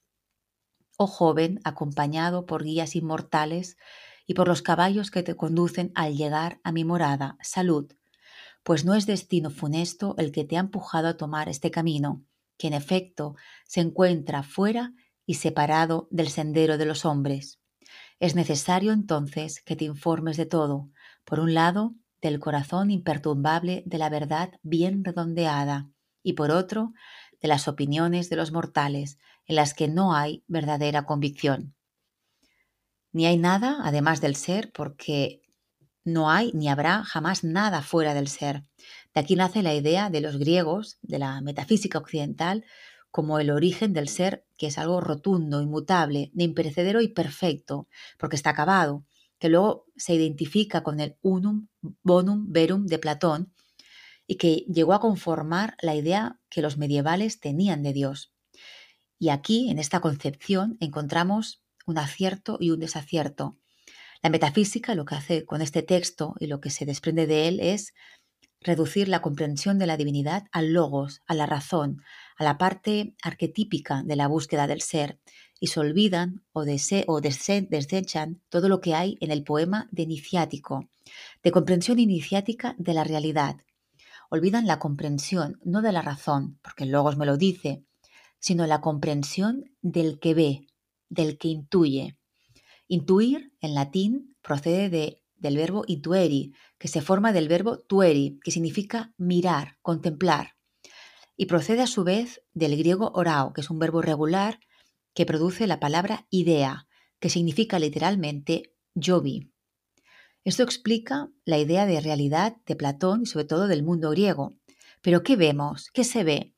Oh 0.97 1.09
joven, 1.09 1.61
acompañado 1.65 2.47
por 2.47 2.63
guías 2.63 2.95
inmortales 2.95 3.77
y 4.27 4.35
por 4.35 4.49
los 4.49 4.63
caballos 4.63 5.11
que 5.11 5.23
te 5.23 5.37
conducen 5.37 5.93
al 5.95 6.17
llegar 6.17 6.61
a 6.65 6.73
mi 6.73 6.85
morada, 6.85 7.37
salud, 7.43 7.93
pues 8.63 8.85
no 8.85 8.95
es 8.95 9.07
destino 9.07 9.51
funesto 9.51 10.15
el 10.19 10.33
que 10.33 10.45
te 10.45 10.57
ha 10.57 10.61
empujado 10.61 11.09
a 11.09 11.17
tomar 11.17 11.49
este 11.49 11.71
camino, 11.71 12.25
que 12.57 12.69
en 12.69 12.73
efecto 12.73 13.37
se 13.67 13.81
encuentra 13.81 14.43
fuera 14.43 14.93
y 15.27 15.35
separado 15.35 16.09
del 16.11 16.29
sendero 16.29 16.79
de 16.79 16.87
los 16.87 17.05
hombres. 17.05 17.61
Es 18.21 18.35
necesario 18.35 18.93
entonces 18.93 19.61
que 19.63 19.77
te 19.77 19.85
informes 19.85 20.37
de 20.37 20.47
todo, 20.47 20.91
por 21.25 21.41
un 21.41 21.55
lado, 21.55 21.95
del 22.23 22.41
corazón 22.41 22.91
imperturbable 22.91 23.83
de 23.85 23.99
la 23.99 24.09
verdad 24.09 24.53
bien 24.63 25.05
redondeada, 25.05 25.91
y 26.23 26.33
por 26.33 26.51
otro, 26.51 26.95
de 27.43 27.49
las 27.49 27.69
opiniones 27.69 28.31
de 28.31 28.37
los 28.37 28.51
mortales, 28.51 29.19
en 29.45 29.57
las 29.57 29.75
que 29.75 29.89
no 29.89 30.15
hay 30.15 30.43
verdadera 30.47 31.05
convicción. 31.05 31.75
Ni 33.15 33.27
hay 33.27 33.39
nada 33.39 33.79
además 33.85 34.21
del 34.21 34.35
ser, 34.35 34.73
porque 34.73 35.41
no 36.05 36.31
hay 36.31 36.51
ni 36.53 36.69
habrá 36.69 37.05
jamás 37.05 37.45
nada 37.45 37.81
fuera 37.81 38.13
del 38.13 38.27
ser. 38.27 38.65
De 39.15 39.21
aquí 39.21 39.37
nace 39.37 39.63
la 39.63 39.73
idea 39.73 40.11
de 40.11 40.21
los 40.21 40.37
griegos, 40.37 40.99
de 41.01 41.21
la 41.21 41.41
metafísica 41.41 41.99
occidental, 41.99 42.65
como 43.13 43.39
el 43.39 43.53
origen 43.53 43.93
del 43.93 44.09
ser, 44.09 44.45
que 44.59 44.67
es 44.67 44.79
algo 44.79 45.01
rotundo, 45.01 45.63
inmutable, 45.63 46.33
de 46.35 46.43
imperecedero 46.43 47.01
y 47.01 47.07
perfecto, 47.07 47.87
porque 48.19 48.35
está 48.35 48.51
acabado, 48.51 49.05
que 49.39 49.49
luego 49.49 49.87
se 49.95 50.15
identifica 50.15 50.83
con 50.83 50.99
el 50.99 51.17
unum, 51.23 51.69
bonum, 52.03 52.51
verum 52.51 52.87
de 52.87 52.99
Platón, 52.99 53.55
y 54.27 54.39
que 54.39 54.67
llegó 54.67 54.93
a 54.93 54.99
conformar 55.01 55.77
la 55.81 55.95
idea 55.95 56.41
que 56.51 56.63
los 56.63 56.79
medievales 56.79 57.39
tenían 57.39 57.85
de 57.85 57.93
Dios. 57.93 58.33
Y 59.21 59.29
aquí, 59.29 59.71
en 59.71 59.79
esta 59.79 60.01
concepción, 60.01 60.77
encontramos 60.81 61.64
un 61.87 61.99
acierto 61.99 62.57
y 62.61 62.71
un 62.71 62.81
desacierto. 62.81 63.57
La 64.23 64.31
metafísica 64.31 64.95
lo 64.95 65.05
que 65.05 65.17
hace 65.17 65.45
con 65.45 65.61
este 65.61 65.83
texto 65.83 66.35
y 66.41 66.47
lo 66.47 66.61
que 66.61 66.71
se 66.71 66.87
desprende 66.87 67.27
de 67.27 67.49
él 67.49 67.61
es 67.61 67.93
reducir 68.61 69.09
la 69.09 69.21
comprensión 69.21 69.79
de 69.79 69.87
la 69.87 69.97
divinidad 69.97 70.45
al 70.51 70.73
logos, 70.73 71.21
a 71.27 71.35
la 71.35 71.47
razón, 71.47 72.03
a 72.37 72.45
la 72.45 72.57
parte 72.57 73.15
arquetípica 73.23 74.03
de 74.03 74.17
la 74.17 74.27
búsqueda 74.27 74.67
del 74.67 74.81
ser, 74.81 75.21
y 75.61 75.69
se 75.69 75.81
olvidan 75.81 76.43
o, 76.53 76.65
o 77.07 77.21
desechan 77.21 78.43
todo 78.49 78.69
lo 78.69 78.81
que 78.81 78.95
hay 78.95 79.17
en 79.21 79.31
el 79.31 79.45
poema 79.45 79.89
de 79.93 80.03
iniciático, 80.03 80.89
de 81.43 81.53
comprensión 81.53 81.99
iniciática 81.99 82.75
de 82.79 82.95
la 82.95 83.05
realidad. 83.05 83.57
Olvidan 84.31 84.67
la 84.67 84.79
comprensión, 84.79 85.61
no 85.65 85.83
de 85.83 85.93
la 85.93 86.03
razón, 86.03 86.59
porque 86.63 86.85
el 86.85 86.91
logos 86.91 87.17
me 87.17 87.27
lo 87.27 87.37
dice, 87.37 87.85
sino 88.39 88.67
la 88.67 88.81
comprensión 88.81 89.65
del 89.81 90.19
que 90.19 90.35
ve, 90.35 90.67
del 91.15 91.39
que 91.39 91.49
intuye. 91.49 92.19
Intuir, 92.87 93.53
en 93.61 93.75
latín, 93.75 94.37
procede 94.43 94.91
de 94.91 95.25
del 95.45 95.59
verbo 95.59 95.85
intueri, 95.87 96.55
que 96.79 96.89
se 96.89 97.03
forma 97.03 97.33
del 97.33 97.49
verbo 97.49 97.79
tueri, 97.79 98.41
que 98.43 98.51
significa 98.51 99.13
mirar, 99.19 99.77
contemplar, 99.83 100.57
y 101.37 101.47
procede 101.47 101.83
a 101.83 101.87
su 101.87 102.03
vez 102.03 102.43
del 102.55 102.77
griego 102.79 103.13
orao, 103.15 103.53
que 103.53 103.61
es 103.61 103.69
un 103.69 103.79
verbo 103.79 104.01
regular 104.01 104.59
que 105.13 105.27
produce 105.27 105.67
la 105.67 105.81
palabra 105.81 106.27
idea, 106.31 106.87
que 107.21 107.29
significa 107.29 107.79
literalmente 107.79 108.75
yo 108.95 109.21
vi. 109.21 109.53
Esto 110.45 110.63
explica 110.63 111.31
la 111.45 111.59
idea 111.59 111.85
de 111.85 112.01
realidad 112.01 112.57
de 112.65 112.77
Platón 112.77 113.23
y 113.23 113.27
sobre 113.27 113.45
todo 113.45 113.67
del 113.67 113.83
mundo 113.83 114.11
griego. 114.11 114.57
Pero 115.03 115.23
¿qué 115.23 115.37
vemos? 115.37 115.91
¿Qué 115.93 116.05
se 116.05 116.25
ve? 116.25 116.55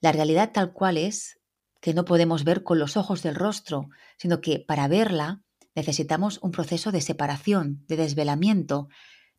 La 0.00 0.10
realidad 0.10 0.50
tal 0.52 0.72
cual 0.72 0.96
es, 0.96 1.40
que 1.82 1.92
no 1.94 2.04
podemos 2.04 2.44
ver 2.44 2.62
con 2.62 2.78
los 2.78 2.96
ojos 2.96 3.22
del 3.22 3.34
rostro, 3.34 3.90
sino 4.16 4.40
que 4.40 4.60
para 4.60 4.86
verla 4.86 5.42
necesitamos 5.74 6.38
un 6.40 6.52
proceso 6.52 6.92
de 6.92 7.00
separación, 7.00 7.84
de 7.88 7.96
desvelamiento, 7.96 8.88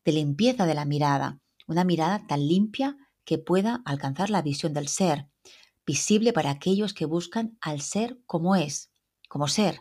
de 0.04 0.12
limpieza 0.12 0.66
de 0.66 0.74
la 0.74 0.84
mirada, 0.84 1.40
una 1.68 1.86
mirada 1.86 2.28
tan 2.28 2.46
limpia 2.46 2.98
que 3.24 3.38
pueda 3.38 3.82
alcanzar 3.86 4.30
la 4.30 4.42
visión 4.42 4.74
del 4.74 4.90
ser, 4.90 5.30
visible 5.86 6.34
para 6.34 6.50
aquellos 6.52 6.94
que 6.94 7.06
buscan 7.06 7.58
al 7.62 7.80
ser 7.80 8.20
como 8.26 8.58
es, 8.58 8.92
como 9.30 9.48
ser, 9.48 9.80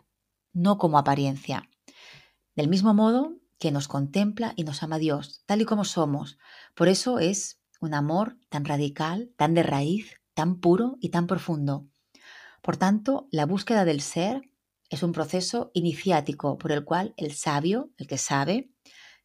no 0.52 0.78
como 0.78 0.98
apariencia. 0.98 1.68
Del 2.54 2.68
mismo 2.68 2.94
modo 2.94 3.34
que 3.58 3.72
nos 3.72 3.88
contempla 3.88 4.52
y 4.54 4.62
nos 4.62 4.84
ama 4.84 4.98
Dios, 4.98 5.42
tal 5.46 5.62
y 5.62 5.64
como 5.64 5.84
somos. 5.84 6.38
Por 6.76 6.86
eso 6.86 7.18
es 7.18 7.60
un 7.80 7.92
amor 7.92 8.36
tan 8.50 8.64
radical, 8.64 9.32
tan 9.36 9.54
de 9.54 9.64
raíz, 9.64 10.20
tan 10.34 10.60
puro 10.60 10.96
y 11.00 11.08
tan 11.08 11.26
profundo. 11.26 11.88
Por 12.62 12.76
tanto, 12.76 13.28
la 13.32 13.44
búsqueda 13.44 13.84
del 13.84 14.00
ser 14.00 14.40
es 14.88 15.02
un 15.02 15.12
proceso 15.12 15.72
iniciático 15.74 16.58
por 16.58 16.70
el 16.70 16.84
cual 16.84 17.12
el 17.16 17.32
sabio, 17.34 17.90
el 17.98 18.06
que 18.06 18.18
sabe, 18.18 18.70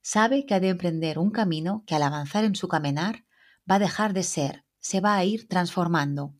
sabe 0.01 0.45
que 0.45 0.55
ha 0.55 0.59
de 0.59 0.69
emprender 0.69 1.19
un 1.19 1.29
camino 1.29 1.83
que 1.85 1.93
al 1.93 2.03
avanzar 2.03 2.43
en 2.45 2.55
su 2.55 2.67
caminar 2.67 3.25
va 3.69 3.75
a 3.75 3.79
dejar 3.79 4.13
de 4.13 4.23
ser, 4.23 4.65
se 4.79 5.01
va 5.01 5.15
a 5.15 5.23
ir 5.23 5.47
transformando. 5.47 6.33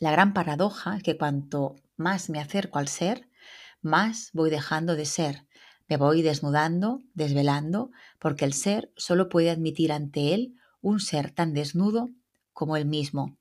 La 0.00 0.10
gran 0.10 0.34
paradoja 0.34 0.96
es 0.96 1.02
que 1.04 1.16
cuanto 1.16 1.76
más 1.96 2.28
me 2.28 2.40
acerco 2.40 2.80
al 2.80 2.88
ser, 2.88 3.28
más 3.80 4.30
voy 4.32 4.50
dejando 4.50 4.96
de 4.96 5.04
ser. 5.04 5.46
Me 5.88 5.96
voy 5.96 6.22
desnudando, 6.22 7.02
desvelando, 7.14 7.90
porque 8.18 8.44
el 8.44 8.52
ser 8.52 8.92
solo 8.96 9.28
puede 9.28 9.50
admitir 9.50 9.92
ante 9.92 10.34
él 10.34 10.56
un 10.80 10.98
ser 10.98 11.30
tan 11.30 11.52
desnudo 11.52 12.08
como 12.52 12.76
él 12.76 12.86
mismo. 12.86 13.38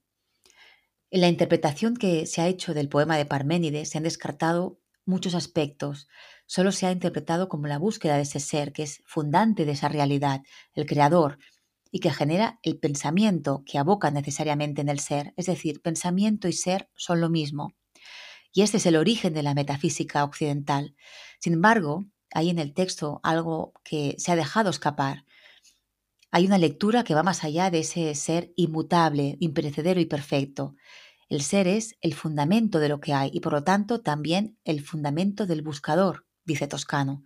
En 1.14 1.20
la 1.20 1.28
interpretación 1.28 1.98
que 1.98 2.26
se 2.26 2.40
ha 2.40 2.48
hecho 2.48 2.74
del 2.74 2.88
poema 2.88 3.18
de 3.18 3.26
Parménides 3.26 3.90
se 3.90 3.98
han 3.98 4.06
descartado 4.06 4.80
muchos 5.06 5.36
aspectos. 5.36 6.08
Solo 6.46 6.72
se 6.72 6.86
ha 6.86 6.92
interpretado 6.92 7.50
como 7.50 7.68
la 7.68 7.78
búsqueda 7.78 8.16
de 8.16 8.22
ese 8.22 8.40
ser 8.40 8.72
que 8.72 8.84
es 8.84 9.04
fundante 9.06 9.66
de 9.66 9.74
esa 9.74 9.90
realidad, 9.90 10.42
el 10.74 10.86
creador, 10.86 11.38
y 11.92 12.00
que 12.00 12.12
genera 12.12 12.60
el 12.64 12.80
pensamiento 12.80 13.64
que 13.66 13.78
aboca 13.78 14.10
necesariamente 14.10 14.80
en 14.80 14.88
el 14.88 15.00
ser. 15.00 15.34
Es 15.36 15.48
decir, 15.48 15.82
pensamiento 15.82 16.48
y 16.48 16.54
ser 16.54 16.90
son 16.96 17.20
lo 17.20 17.30
mismo. 17.30 17.74
Y 18.54 18.62
este 18.62 18.78
es 18.78 18.86
el 18.86 18.96
origen 18.96 19.34
de 19.34 19.44
la 19.44 19.54
metafísica 19.54 20.24
occidental. 20.24 20.96
Sin 21.42 21.52
embargo, 21.52 22.06
hay 22.34 22.50
en 22.50 22.60
el 22.60 22.74
texto 22.74 23.20
algo 23.24 23.74
que 23.84 24.16
se 24.18 24.32
ha 24.32 24.38
dejado 24.38 24.70
escapar. 24.70 25.26
Hay 26.34 26.46
una 26.46 26.58
lectura 26.58 27.04
que 27.04 27.14
va 27.14 27.24
más 27.24 27.44
allá 27.44 27.70
de 27.70 27.80
ese 27.80 28.16
ser 28.16 28.54
inmutable, 28.56 29.36
imperecedero 29.42 30.00
y 30.00 30.06
perfecto. 30.06 30.76
El 31.28 31.42
ser 31.42 31.68
es 31.68 31.98
el 32.00 32.14
fundamento 32.14 32.80
de 32.80 32.88
lo 32.88 33.02
que 33.02 33.14
hay 33.14 33.30
y 33.34 33.42
por 33.42 33.52
lo 33.52 33.66
tanto 33.66 34.02
también 34.02 34.58
el 34.64 34.82
fundamento 34.82 35.46
del 35.46 35.62
buscador, 35.62 36.26
dice 36.46 36.68
Toscano. 36.68 37.24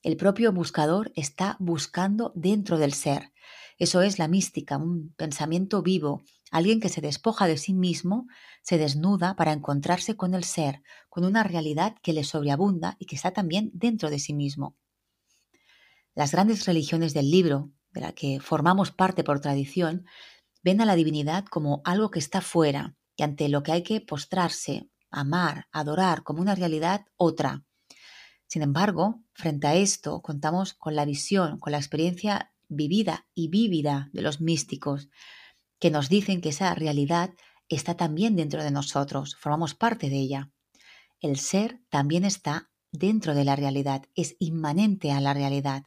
El 0.00 0.16
propio 0.16 0.52
buscador 0.52 1.10
está 1.16 1.56
buscando 1.58 2.32
dentro 2.36 2.78
del 2.78 2.92
ser. 2.92 3.32
Eso 3.78 4.00
es 4.00 4.20
la 4.20 4.28
mística, 4.28 4.76
un 4.76 5.12
pensamiento 5.16 5.82
vivo, 5.82 6.22
alguien 6.52 6.78
que 6.78 6.88
se 6.88 7.00
despoja 7.00 7.48
de 7.48 7.58
sí 7.58 7.74
mismo, 7.74 8.28
se 8.62 8.78
desnuda 8.78 9.34
para 9.34 9.52
encontrarse 9.52 10.16
con 10.16 10.34
el 10.34 10.44
ser, 10.44 10.82
con 11.08 11.24
una 11.24 11.42
realidad 11.42 11.96
que 12.00 12.12
le 12.12 12.22
sobreabunda 12.22 12.96
y 13.00 13.06
que 13.06 13.16
está 13.16 13.32
también 13.32 13.72
dentro 13.74 14.08
de 14.08 14.20
sí 14.20 14.34
mismo. 14.34 14.76
Las 16.14 16.30
grandes 16.30 16.64
religiones 16.64 17.12
del 17.12 17.30
libro, 17.30 17.72
de 17.96 18.02
la 18.02 18.12
que 18.12 18.40
formamos 18.40 18.92
parte 18.92 19.24
por 19.24 19.40
tradición, 19.40 20.04
ven 20.62 20.80
a 20.80 20.84
la 20.84 20.96
divinidad 20.96 21.46
como 21.46 21.80
algo 21.84 22.10
que 22.10 22.18
está 22.18 22.40
fuera, 22.40 22.94
y 23.16 23.22
ante 23.22 23.48
lo 23.48 23.62
que 23.62 23.72
hay 23.72 23.82
que 23.82 24.00
postrarse, 24.00 24.90
amar, 25.10 25.66
adorar 25.72 26.22
como 26.22 26.42
una 26.42 26.54
realidad 26.54 27.06
otra. 27.16 27.64
Sin 28.46 28.62
embargo, 28.62 29.22
frente 29.32 29.66
a 29.66 29.74
esto, 29.74 30.20
contamos 30.20 30.74
con 30.74 30.94
la 30.94 31.06
visión, 31.06 31.58
con 31.58 31.72
la 31.72 31.78
experiencia 31.78 32.52
vivida 32.68 33.26
y 33.34 33.48
vívida 33.48 34.10
de 34.12 34.22
los 34.22 34.40
místicos, 34.40 35.08
que 35.80 35.90
nos 35.90 36.08
dicen 36.08 36.40
que 36.40 36.50
esa 36.50 36.74
realidad 36.74 37.30
está 37.68 37.96
también 37.96 38.36
dentro 38.36 38.62
de 38.62 38.70
nosotros, 38.70 39.36
formamos 39.36 39.74
parte 39.74 40.10
de 40.10 40.18
ella. 40.18 40.50
El 41.20 41.38
ser 41.38 41.80
también 41.88 42.24
está 42.24 42.70
dentro 42.92 43.34
de 43.34 43.44
la 43.44 43.56
realidad, 43.56 44.04
es 44.14 44.36
inmanente 44.38 45.12
a 45.12 45.20
la 45.20 45.32
realidad. 45.32 45.84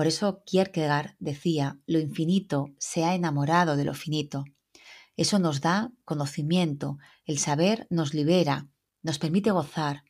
Por 0.00 0.06
eso 0.06 0.42
Kierkegaard 0.46 1.14
decía, 1.18 1.78
lo 1.84 1.98
infinito 1.98 2.68
se 2.78 3.04
ha 3.04 3.14
enamorado 3.14 3.76
de 3.76 3.84
lo 3.84 3.92
finito. 3.92 4.44
Eso 5.14 5.38
nos 5.38 5.60
da 5.60 5.92
conocimiento, 6.06 6.96
el 7.26 7.36
saber 7.36 7.86
nos 7.90 8.14
libera, 8.14 8.66
nos 9.02 9.18
permite 9.18 9.50
gozar. 9.50 10.04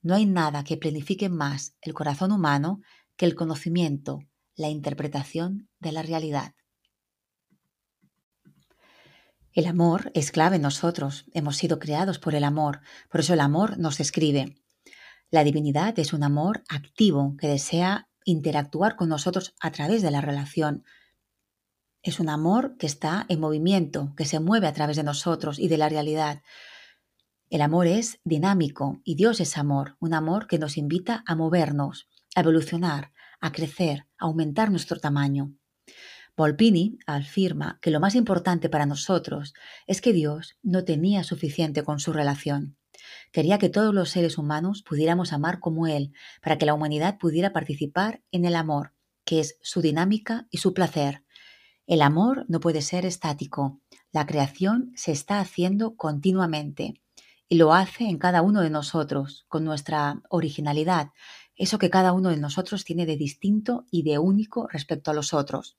No 0.00 0.14
hay 0.14 0.24
nada 0.24 0.64
que 0.64 0.78
planifique 0.78 1.28
más 1.28 1.76
el 1.82 1.92
corazón 1.92 2.32
humano 2.32 2.80
que 3.16 3.26
el 3.26 3.34
conocimiento, 3.34 4.20
la 4.56 4.70
interpretación 4.70 5.68
de 5.78 5.92
la 5.92 6.00
realidad. 6.00 6.54
El 9.52 9.66
amor 9.66 10.10
es 10.14 10.30
clave 10.30 10.56
en 10.56 10.62
nosotros, 10.62 11.26
hemos 11.34 11.58
sido 11.58 11.78
creados 11.78 12.18
por 12.18 12.34
el 12.34 12.44
amor, 12.44 12.80
por 13.10 13.20
eso 13.20 13.34
el 13.34 13.40
amor 13.40 13.76
nos 13.78 14.00
escribe. 14.00 14.56
La 15.30 15.44
divinidad 15.44 15.98
es 15.98 16.14
un 16.14 16.22
amor 16.22 16.64
activo 16.70 17.36
que 17.38 17.48
desea 17.48 18.08
interactuar 18.24 18.96
con 18.96 19.08
nosotros 19.08 19.54
a 19.60 19.70
través 19.70 20.02
de 20.02 20.10
la 20.10 20.20
relación. 20.20 20.84
Es 22.02 22.20
un 22.20 22.28
amor 22.28 22.76
que 22.76 22.86
está 22.86 23.24
en 23.28 23.40
movimiento, 23.40 24.12
que 24.16 24.24
se 24.24 24.40
mueve 24.40 24.66
a 24.66 24.72
través 24.72 24.96
de 24.96 25.04
nosotros 25.04 25.58
y 25.58 25.68
de 25.68 25.78
la 25.78 25.88
realidad. 25.88 26.42
El 27.50 27.62
amor 27.62 27.86
es 27.86 28.20
dinámico 28.24 29.00
y 29.04 29.14
Dios 29.14 29.40
es 29.40 29.56
amor, 29.56 29.96
un 30.00 30.12
amor 30.12 30.46
que 30.46 30.58
nos 30.58 30.76
invita 30.76 31.22
a 31.26 31.34
movernos, 31.34 32.08
a 32.34 32.40
evolucionar, 32.40 33.12
a 33.40 33.52
crecer, 33.52 34.06
a 34.18 34.24
aumentar 34.26 34.70
nuestro 34.70 34.98
tamaño. 34.98 35.54
Volpini 36.36 36.98
afirma 37.06 37.78
que 37.80 37.90
lo 37.90 38.00
más 38.00 38.16
importante 38.16 38.68
para 38.68 38.86
nosotros 38.86 39.54
es 39.86 40.00
que 40.00 40.12
Dios 40.12 40.56
no 40.62 40.84
tenía 40.84 41.22
suficiente 41.22 41.84
con 41.84 42.00
su 42.00 42.12
relación. 42.12 42.76
Quería 43.32 43.58
que 43.58 43.68
todos 43.68 43.94
los 43.94 44.10
seres 44.10 44.38
humanos 44.38 44.82
pudiéramos 44.82 45.32
amar 45.32 45.60
como 45.60 45.86
Él, 45.86 46.12
para 46.42 46.58
que 46.58 46.66
la 46.66 46.74
humanidad 46.74 47.18
pudiera 47.18 47.52
participar 47.52 48.22
en 48.30 48.44
el 48.44 48.56
amor, 48.56 48.94
que 49.24 49.40
es 49.40 49.58
su 49.62 49.80
dinámica 49.80 50.46
y 50.50 50.58
su 50.58 50.74
placer. 50.74 51.24
El 51.86 52.02
amor 52.02 52.46
no 52.48 52.60
puede 52.60 52.82
ser 52.82 53.04
estático. 53.04 53.80
La 54.12 54.26
creación 54.26 54.92
se 54.96 55.12
está 55.12 55.40
haciendo 55.40 55.96
continuamente 55.96 56.94
y 57.48 57.56
lo 57.56 57.74
hace 57.74 58.04
en 58.04 58.18
cada 58.18 58.42
uno 58.42 58.62
de 58.62 58.70
nosotros, 58.70 59.44
con 59.48 59.64
nuestra 59.64 60.22
originalidad, 60.30 61.10
eso 61.56 61.78
que 61.78 61.90
cada 61.90 62.12
uno 62.12 62.30
de 62.30 62.36
nosotros 62.36 62.84
tiene 62.84 63.06
de 63.06 63.16
distinto 63.16 63.86
y 63.90 64.02
de 64.02 64.18
único 64.18 64.66
respecto 64.66 65.10
a 65.10 65.14
los 65.14 65.34
otros. 65.34 65.78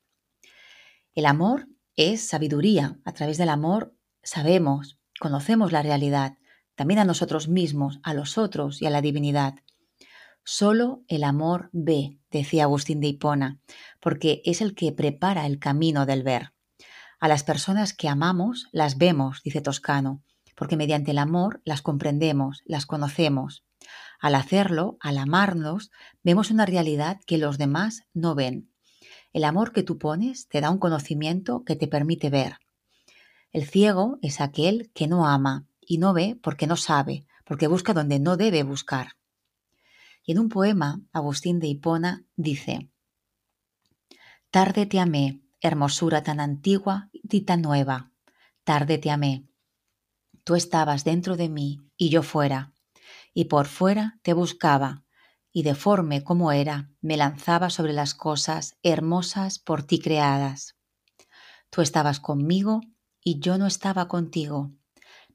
El 1.15 1.25
amor 1.25 1.67
es 1.95 2.27
sabiduría. 2.27 2.99
A 3.03 3.13
través 3.13 3.37
del 3.37 3.49
amor 3.49 3.95
sabemos, 4.23 4.99
conocemos 5.19 5.71
la 5.71 5.81
realidad, 5.81 6.37
también 6.75 6.99
a 6.99 7.05
nosotros 7.05 7.47
mismos, 7.47 7.99
a 8.03 8.13
los 8.13 8.37
otros 8.37 8.81
y 8.81 8.85
a 8.85 8.89
la 8.89 9.01
divinidad. 9.01 9.55
Solo 10.43 11.03
el 11.07 11.23
amor 11.23 11.69
ve, 11.73 12.19
decía 12.29 12.63
Agustín 12.63 12.99
de 12.99 13.07
Hipona, 13.07 13.59
porque 13.99 14.41
es 14.45 14.61
el 14.61 14.75
que 14.75 14.91
prepara 14.91 15.47
el 15.47 15.57
camino 15.57 16.05
del 16.05 16.21
ver. 16.21 16.53
A 17.19 17.27
las 17.27 17.43
personas 17.43 17.93
que 17.93 18.09
amamos 18.09 18.67
las 18.71 18.97
vemos, 18.97 19.41
dice 19.43 19.61
Toscano, 19.61 20.21
porque 20.55 20.77
mediante 20.77 21.11
el 21.11 21.17
amor 21.17 21.61
las 21.65 21.81
comprendemos, 21.81 22.61
las 22.65 22.85
conocemos. 22.85 23.65
Al 24.19 24.35
hacerlo, 24.35 24.97
al 24.99 25.17
amarnos, 25.17 25.91
vemos 26.23 26.51
una 26.51 26.65
realidad 26.65 27.19
que 27.25 27.37
los 27.37 27.57
demás 27.57 28.03
no 28.13 28.35
ven. 28.35 28.69
El 29.33 29.43
amor 29.43 29.73
que 29.73 29.83
tú 29.83 29.97
pones 29.97 30.47
te 30.47 30.61
da 30.61 30.69
un 30.69 30.77
conocimiento 30.77 31.63
que 31.65 31.75
te 31.75 31.87
permite 31.87 32.29
ver. 32.29 32.59
El 33.51 33.65
ciego 33.65 34.19
es 34.21 34.41
aquel 34.41 34.91
que 34.93 35.07
no 35.07 35.27
ama 35.27 35.65
y 35.87 35.97
no 35.97 36.13
ve 36.13 36.39
porque 36.41 36.67
no 36.67 36.77
sabe, 36.77 37.25
porque 37.45 37.67
busca 37.67 37.93
donde 37.93 38.19
no 38.19 38.37
debe 38.37 38.63
buscar. 38.63 39.17
Y 40.23 40.31
en 40.31 40.39
un 40.39 40.49
poema, 40.49 41.01
Agustín 41.13 41.59
de 41.59 41.67
Hipona 41.67 42.25
dice, 42.35 42.89
Tarde 44.49 44.85
te 44.85 44.99
amé, 44.99 45.41
hermosura 45.61 46.23
tan 46.23 46.39
antigua 46.39 47.09
y 47.11 47.41
tan 47.41 47.61
nueva, 47.61 48.11
tarde 48.63 48.97
te 48.97 49.11
amé. 49.11 49.45
Tú 50.43 50.55
estabas 50.55 51.03
dentro 51.03 51.35
de 51.35 51.49
mí 51.49 51.81
y 51.97 52.09
yo 52.09 52.23
fuera, 52.23 52.73
y 53.33 53.45
por 53.45 53.67
fuera 53.67 54.19
te 54.23 54.33
buscaba, 54.33 55.03
y 55.51 55.63
deforme 55.63 56.23
como 56.23 56.51
era, 56.51 56.89
me 57.01 57.17
lanzaba 57.17 57.69
sobre 57.69 57.93
las 57.93 58.13
cosas 58.13 58.77
hermosas 58.83 59.59
por 59.59 59.83
ti 59.83 59.99
creadas. 59.99 60.75
Tú 61.69 61.81
estabas 61.81 62.19
conmigo 62.19 62.81
y 63.21 63.39
yo 63.39 63.57
no 63.57 63.65
estaba 63.65 64.07
contigo. 64.07 64.71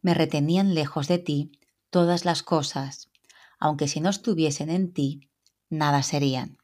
Me 0.02 0.14
retenían 0.14 0.74
lejos 0.74 1.08
de 1.08 1.18
ti 1.18 1.52
todas 1.90 2.24
las 2.24 2.42
cosas, 2.42 3.10
aunque 3.58 3.88
si 3.88 4.00
no 4.00 4.10
estuviesen 4.10 4.70
en 4.70 4.92
ti, 4.92 5.28
nada 5.68 6.02
serían. 6.02 6.58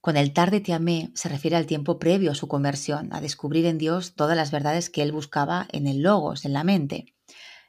Con 0.00 0.16
el 0.16 0.32
tarde 0.32 0.60
te 0.60 0.72
amé 0.72 1.10
se 1.14 1.28
refiere 1.28 1.56
al 1.56 1.66
tiempo 1.66 1.98
previo 1.98 2.32
a 2.32 2.34
su 2.34 2.48
conversión, 2.48 3.12
a 3.12 3.20
descubrir 3.20 3.66
en 3.66 3.76
Dios 3.76 4.14
todas 4.14 4.36
las 4.36 4.50
verdades 4.50 4.88
que 4.88 5.02
él 5.02 5.12
buscaba 5.12 5.68
en 5.72 5.86
el 5.86 6.02
logos, 6.02 6.44
en 6.44 6.54
la 6.54 6.64
mente 6.64 7.14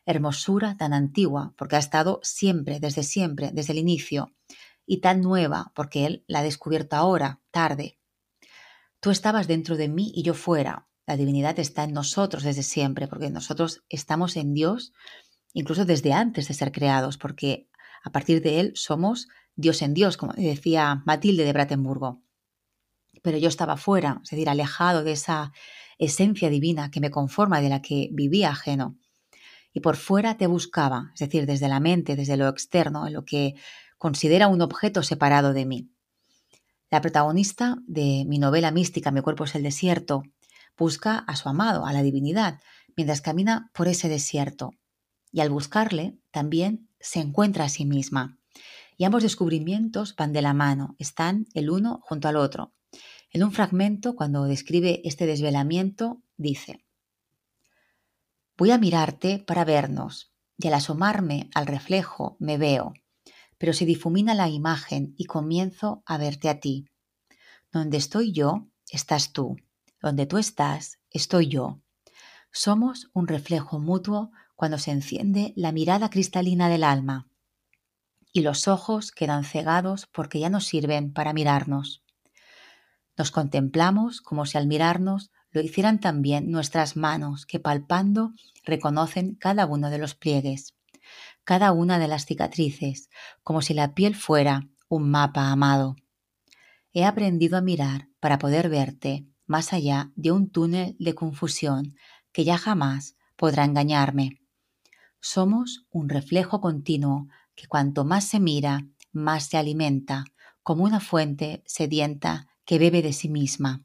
hermosura 0.05 0.77
tan 0.77 0.93
antigua, 0.93 1.53
porque 1.57 1.75
ha 1.75 1.79
estado 1.79 2.19
siempre, 2.23 2.79
desde 2.79 3.03
siempre, 3.03 3.51
desde 3.53 3.73
el 3.73 3.79
inicio, 3.79 4.33
y 4.85 5.01
tan 5.01 5.21
nueva, 5.21 5.71
porque 5.75 6.05
Él 6.05 6.23
la 6.27 6.39
ha 6.39 6.43
descubierto 6.43 6.95
ahora, 6.95 7.39
tarde. 7.51 7.97
Tú 8.99 9.09
estabas 9.09 9.47
dentro 9.47 9.77
de 9.77 9.87
mí 9.87 10.11
y 10.13 10.23
yo 10.23 10.33
fuera. 10.33 10.87
La 11.11 11.17
divinidad 11.17 11.59
está 11.59 11.83
en 11.83 11.91
nosotros 11.91 12.41
desde 12.41 12.63
siempre, 12.63 13.05
porque 13.09 13.29
nosotros 13.29 13.83
estamos 13.89 14.37
en 14.37 14.53
Dios 14.53 14.93
incluso 15.53 15.83
desde 15.83 16.13
antes 16.13 16.47
de 16.47 16.53
ser 16.53 16.71
creados, 16.71 17.17
porque 17.17 17.67
a 18.01 18.13
partir 18.13 18.41
de 18.41 18.61
Él 18.61 18.71
somos 18.75 19.27
Dios 19.57 19.81
en 19.81 19.93
Dios, 19.93 20.15
como 20.15 20.31
decía 20.31 21.03
Matilde 21.05 21.43
de 21.43 21.51
Bratenburgo. 21.51 22.21
Pero 23.21 23.37
yo 23.37 23.49
estaba 23.49 23.75
fuera, 23.75 24.21
es 24.23 24.29
decir, 24.29 24.47
alejado 24.47 25.03
de 25.03 25.11
esa 25.11 25.51
esencia 25.97 26.49
divina 26.49 26.91
que 26.91 27.01
me 27.01 27.11
conforma, 27.11 27.59
de 27.59 27.67
la 27.67 27.81
que 27.81 28.07
vivía 28.13 28.49
ajeno 28.49 28.97
y 29.73 29.81
por 29.81 29.97
fuera 29.97 30.37
te 30.37 30.47
buscaba, 30.47 31.11
es 31.13 31.19
decir, 31.19 31.45
desde 31.45 31.67
la 31.67 31.81
mente, 31.81 32.15
desde 32.15 32.37
lo 32.37 32.47
externo, 32.47 33.05
en 33.05 33.11
lo 33.11 33.25
que 33.25 33.55
considera 33.97 34.47
un 34.47 34.61
objeto 34.61 35.03
separado 35.03 35.51
de 35.51 35.65
mí. 35.65 35.89
La 36.89 37.01
protagonista 37.01 37.79
de 37.85 38.23
mi 38.25 38.39
novela 38.39 38.71
mística 38.71 39.11
Mi 39.11 39.19
cuerpo 39.19 39.43
es 39.43 39.55
el 39.55 39.63
desierto 39.63 40.23
busca 40.77 41.17
a 41.17 41.35
su 41.35 41.49
amado, 41.49 41.85
a 41.85 41.93
la 41.93 42.01
divinidad, 42.01 42.59
mientras 42.95 43.21
camina 43.21 43.69
por 43.73 43.87
ese 43.87 44.09
desierto. 44.09 44.71
Y 45.31 45.39
al 45.39 45.49
buscarle, 45.49 46.17
también 46.31 46.89
se 46.99 47.19
encuentra 47.19 47.65
a 47.65 47.69
sí 47.69 47.85
misma. 47.85 48.37
Y 48.97 49.05
ambos 49.05 49.23
descubrimientos 49.23 50.15
van 50.15 50.33
de 50.33 50.41
la 50.41 50.53
mano, 50.53 50.95
están 50.99 51.47
el 51.53 51.69
uno 51.69 52.01
junto 52.03 52.27
al 52.27 52.35
otro. 52.35 52.73
En 53.31 53.43
un 53.43 53.51
fragmento, 53.51 54.15
cuando 54.15 54.43
describe 54.43 55.01
este 55.05 55.25
desvelamiento, 55.25 56.21
dice, 56.37 56.83
Voy 58.57 58.71
a 58.71 58.77
mirarte 58.77 59.39
para 59.39 59.65
vernos, 59.65 60.33
y 60.57 60.67
al 60.67 60.75
asomarme 60.75 61.49
al 61.55 61.65
reflejo 61.65 62.35
me 62.39 62.57
veo, 62.57 62.93
pero 63.57 63.73
se 63.73 63.85
difumina 63.85 64.33
la 64.33 64.49
imagen 64.49 65.15
y 65.17 65.25
comienzo 65.25 66.03
a 66.05 66.17
verte 66.17 66.49
a 66.49 66.59
ti. 66.59 66.85
Donde 67.71 67.97
estoy 67.97 68.33
yo, 68.33 68.67
estás 68.91 69.31
tú. 69.31 69.55
Donde 70.01 70.25
tú 70.25 70.37
estás, 70.37 70.99
estoy 71.11 71.47
yo. 71.47 71.81
Somos 72.51 73.09
un 73.13 73.27
reflejo 73.27 73.79
mutuo 73.79 74.31
cuando 74.55 74.77
se 74.77 74.91
enciende 74.91 75.53
la 75.55 75.71
mirada 75.71 76.09
cristalina 76.09 76.69
del 76.69 76.83
alma 76.83 77.27
y 78.33 78.41
los 78.41 78.67
ojos 78.67 79.11
quedan 79.11 79.43
cegados 79.43 80.07
porque 80.07 80.39
ya 80.39 80.49
no 80.49 80.61
sirven 80.61 81.13
para 81.13 81.33
mirarnos. 81.33 82.03
Nos 83.17 83.31
contemplamos 83.31 84.21
como 84.21 84.45
si 84.45 84.57
al 84.57 84.67
mirarnos 84.67 85.31
lo 85.51 85.61
hicieran 85.61 85.99
también 85.99 86.49
nuestras 86.49 86.95
manos 86.95 87.45
que 87.45 87.59
palpando 87.59 88.31
reconocen 88.63 89.35
cada 89.35 89.65
uno 89.65 89.89
de 89.89 89.97
los 89.97 90.15
pliegues, 90.15 90.75
cada 91.43 91.73
una 91.73 91.99
de 91.99 92.07
las 92.07 92.25
cicatrices, 92.25 93.09
como 93.43 93.61
si 93.61 93.73
la 93.73 93.93
piel 93.93 94.15
fuera 94.15 94.69
un 94.87 95.09
mapa 95.09 95.51
amado. 95.51 95.95
He 96.93 97.05
aprendido 97.05 97.57
a 97.57 97.61
mirar 97.61 98.07
para 98.19 98.39
poder 98.39 98.69
verte 98.69 99.25
más 99.51 99.73
allá 99.73 100.11
de 100.15 100.31
un 100.31 100.49
túnel 100.49 100.95
de 100.97 101.13
confusión 101.13 101.95
que 102.31 102.45
ya 102.45 102.57
jamás 102.57 103.17
podrá 103.35 103.65
engañarme. 103.65 104.39
Somos 105.19 105.85
un 105.91 106.07
reflejo 106.07 106.61
continuo 106.61 107.27
que 107.53 107.67
cuanto 107.67 108.05
más 108.05 108.23
se 108.23 108.39
mira, 108.39 108.87
más 109.11 109.47
se 109.47 109.57
alimenta, 109.57 110.23
como 110.63 110.85
una 110.85 111.01
fuente 111.01 111.63
sedienta 111.65 112.47
que 112.63 112.79
bebe 112.79 113.01
de 113.01 113.11
sí 113.11 113.27
misma. 113.27 113.83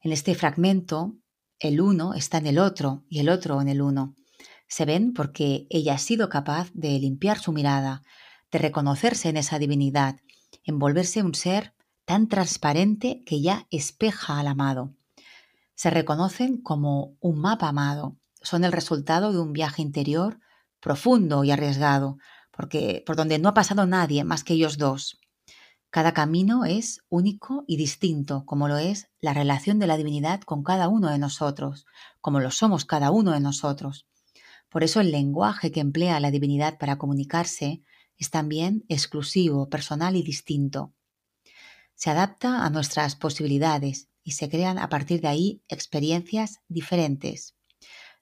En 0.00 0.10
este 0.10 0.34
fragmento, 0.34 1.14
el 1.60 1.80
uno 1.80 2.14
está 2.14 2.38
en 2.38 2.48
el 2.48 2.58
otro 2.58 3.04
y 3.08 3.20
el 3.20 3.28
otro 3.28 3.62
en 3.62 3.68
el 3.68 3.80
uno. 3.80 4.16
Se 4.66 4.84
ven 4.84 5.12
porque 5.12 5.68
ella 5.70 5.94
ha 5.94 5.98
sido 5.98 6.28
capaz 6.28 6.68
de 6.74 6.98
limpiar 6.98 7.38
su 7.38 7.52
mirada, 7.52 8.02
de 8.50 8.58
reconocerse 8.58 9.28
en 9.28 9.36
esa 9.36 9.60
divinidad, 9.60 10.16
en 10.64 10.80
volverse 10.80 11.22
un 11.22 11.34
ser 11.34 11.73
tan 12.04 12.28
transparente 12.28 13.22
que 13.24 13.40
ya 13.40 13.66
espeja 13.70 14.38
al 14.38 14.46
amado. 14.46 14.94
Se 15.74 15.90
reconocen 15.90 16.60
como 16.60 17.16
un 17.20 17.40
mapa 17.40 17.68
amado, 17.68 18.16
son 18.40 18.64
el 18.64 18.72
resultado 18.72 19.32
de 19.32 19.38
un 19.38 19.52
viaje 19.52 19.82
interior 19.82 20.38
profundo 20.80 21.44
y 21.44 21.50
arriesgado, 21.50 22.18
porque 22.50 23.02
por 23.06 23.16
donde 23.16 23.38
no 23.38 23.48
ha 23.48 23.54
pasado 23.54 23.86
nadie 23.86 24.22
más 24.22 24.44
que 24.44 24.54
ellos 24.54 24.76
dos. 24.78 25.18
Cada 25.90 26.12
camino 26.12 26.64
es 26.64 27.00
único 27.08 27.64
y 27.66 27.76
distinto, 27.76 28.44
como 28.46 28.68
lo 28.68 28.78
es 28.78 29.08
la 29.20 29.32
relación 29.32 29.78
de 29.78 29.86
la 29.86 29.96
divinidad 29.96 30.40
con 30.40 30.62
cada 30.62 30.88
uno 30.88 31.08
de 31.08 31.18
nosotros, 31.18 31.86
como 32.20 32.40
lo 32.40 32.50
somos 32.50 32.84
cada 32.84 33.10
uno 33.10 33.30
de 33.30 33.40
nosotros. 33.40 34.06
Por 34.68 34.82
eso 34.82 35.00
el 35.00 35.12
lenguaje 35.12 35.70
que 35.70 35.80
emplea 35.80 36.18
la 36.18 36.32
divinidad 36.32 36.78
para 36.78 36.98
comunicarse 36.98 37.82
es 38.16 38.30
también 38.30 38.84
exclusivo, 38.88 39.68
personal 39.68 40.16
y 40.16 40.22
distinto. 40.22 40.92
Se 42.04 42.10
adapta 42.10 42.66
a 42.66 42.68
nuestras 42.68 43.16
posibilidades 43.16 44.10
y 44.22 44.32
se 44.32 44.50
crean 44.50 44.76
a 44.78 44.90
partir 44.90 45.22
de 45.22 45.28
ahí 45.28 45.64
experiencias 45.68 46.60
diferentes. 46.68 47.56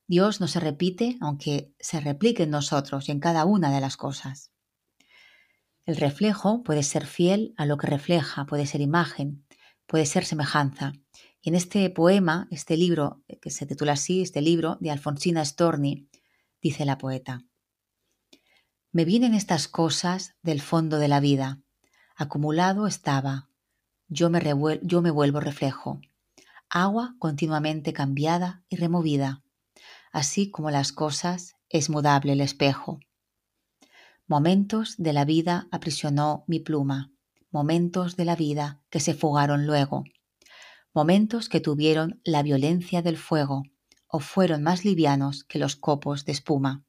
Dios 0.07 0.41
no 0.41 0.47
se 0.47 0.61
repite, 0.61 1.17
aunque 1.21 1.75
se 1.81 1.99
replique 1.99 2.45
en 2.45 2.51
nosotros 2.51 3.09
y 3.09 3.11
en 3.11 3.19
cada 3.19 3.45
una 3.45 3.75
de 3.75 3.81
las 3.81 3.97
cosas. 3.97 4.53
El 5.85 5.97
reflejo 5.97 6.63
puede 6.63 6.85
ser 6.85 7.07
fiel 7.07 7.55
a 7.57 7.67
lo 7.67 7.77
que 7.77 7.89
refleja, 7.89 8.47
puede 8.47 8.67
ser 8.67 8.81
imagen, 8.81 9.45
puede 9.87 10.07
ser 10.07 10.27
semejanza. 10.27 10.93
Y 11.41 11.49
en 11.49 11.57
este 11.57 11.91
poema, 11.91 12.47
este 12.53 12.77
libro, 12.77 13.25
que 13.41 13.51
se 13.51 13.67
titula 13.67 13.95
así, 13.95 14.23
este 14.23 14.43
libro 14.43 14.79
de 14.81 14.93
Alfonsina 14.93 15.45
Storni, 15.45 16.09
dice 16.63 16.85
la 16.85 16.99
poeta. 16.99 17.45
Me 18.93 19.05
vienen 19.05 19.35
estas 19.35 19.67
cosas 19.67 20.37
del 20.41 20.61
fondo 20.61 21.01
de 21.01 21.09
la 21.09 21.19
vida. 21.19 21.61
Acumulado 22.15 22.87
estaba. 22.87 23.49
Yo 24.15 24.29
me, 24.31 25.11
vuelvo 25.11 25.41
reflejo. 25.41 26.01
Agua 26.69 27.15
continuamente 27.19 27.93
cambiada 27.93 28.63
y 28.69 28.77
removida 28.77 29.43
así 30.13 30.51
como 30.51 30.71
las 30.71 30.93
cosas 30.93 31.57
es 31.71 31.91
mudable 31.91 32.35
el 32.35 32.41
espejo. 32.41 33.01
Momentos 34.27 34.95
de 34.99 35.13
la 35.13 35.25
vida 35.25 35.69
aprisionó 35.73 36.45
mi 36.47 36.61
pluma, 36.61 37.13
momentos 37.51 38.17
de 38.17 38.27
la 38.27 38.37
vida 38.37 38.83
que 38.91 39.01
se 39.01 39.15
fugaron 39.15 39.67
luego, 39.67 40.05
momentos 40.95 41.49
que 41.49 41.61
tuvieron 41.61 42.21
la 42.25 42.43
violencia 42.43 43.03
del 43.03 43.17
fuego 43.17 43.63
o 44.07 44.21
fueron 44.21 44.63
más 44.63 44.85
livianos 44.85 45.45
que 45.45 45.59
los 45.59 45.77
copos 45.77 46.25
de 46.27 46.33
espuma. 46.33 46.85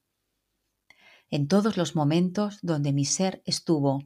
En 1.29 1.47
todos 1.47 1.77
los 1.77 1.95
momentos 1.95 2.59
donde 2.61 2.93
mi 2.93 3.05
ser 3.05 3.41
estuvo, 3.45 4.03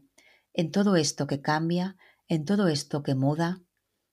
en 0.53 0.71
todo 0.71 0.95
esto 0.95 1.27
que 1.27 1.41
cambia, 1.41 1.97
en 2.27 2.45
todo 2.45 2.67
esto 2.67 3.03
que 3.03 3.15
muda, 3.15 3.61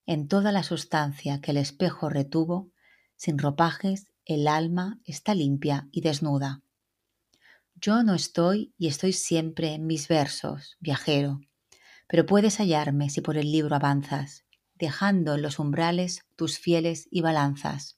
en 0.06 0.28
toda 0.28 0.52
la 0.52 0.62
sustancia 0.62 1.40
que 1.40 1.50
el 1.50 1.56
espejo 1.56 2.08
retuvo, 2.08 2.70
sin 3.16 3.38
ropajes 3.38 4.08
el 4.24 4.48
alma 4.48 5.00
está 5.04 5.34
limpia 5.34 5.88
y 5.92 6.00
desnuda. 6.00 6.62
Yo 7.74 8.02
no 8.02 8.14
estoy 8.14 8.74
y 8.78 8.86
estoy 8.86 9.12
siempre 9.12 9.78
mis 9.78 10.08
versos, 10.08 10.76
viajero, 10.80 11.40
pero 12.08 12.24
puedes 12.24 12.58
hallarme 12.58 13.10
si 13.10 13.20
por 13.20 13.36
el 13.36 13.50
libro 13.50 13.74
avanzas, 13.74 14.44
dejando 14.74 15.34
en 15.34 15.42
los 15.42 15.58
umbrales 15.58 16.24
tus 16.36 16.58
fieles 16.58 17.08
y 17.10 17.20
balanzas. 17.20 17.96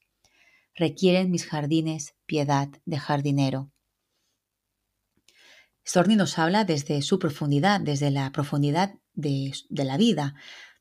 Requieren 0.74 1.30
mis 1.30 1.46
jardines 1.46 2.14
piedad 2.26 2.68
de 2.84 2.98
jardinero. 2.98 3.70
Storni 5.86 6.16
nos 6.16 6.38
habla 6.38 6.64
desde 6.64 7.00
su 7.02 7.18
profundidad, 7.18 7.80
desde 7.80 8.10
la 8.10 8.32
profundidad 8.32 8.94
de, 9.16 9.52
de 9.68 9.84
la 9.84 9.96
vida, 9.96 10.34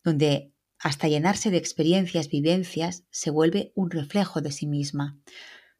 donde 0.04 0.54
hasta 0.78 1.08
llenarse 1.08 1.50
de 1.50 1.58
experiencias, 1.58 2.30
vivencias, 2.30 3.06
se 3.10 3.32
vuelve 3.32 3.72
un 3.76 3.90
reflejo 3.90 4.42
de 4.42 4.52
sí 4.52 4.68
misma. 4.68 5.18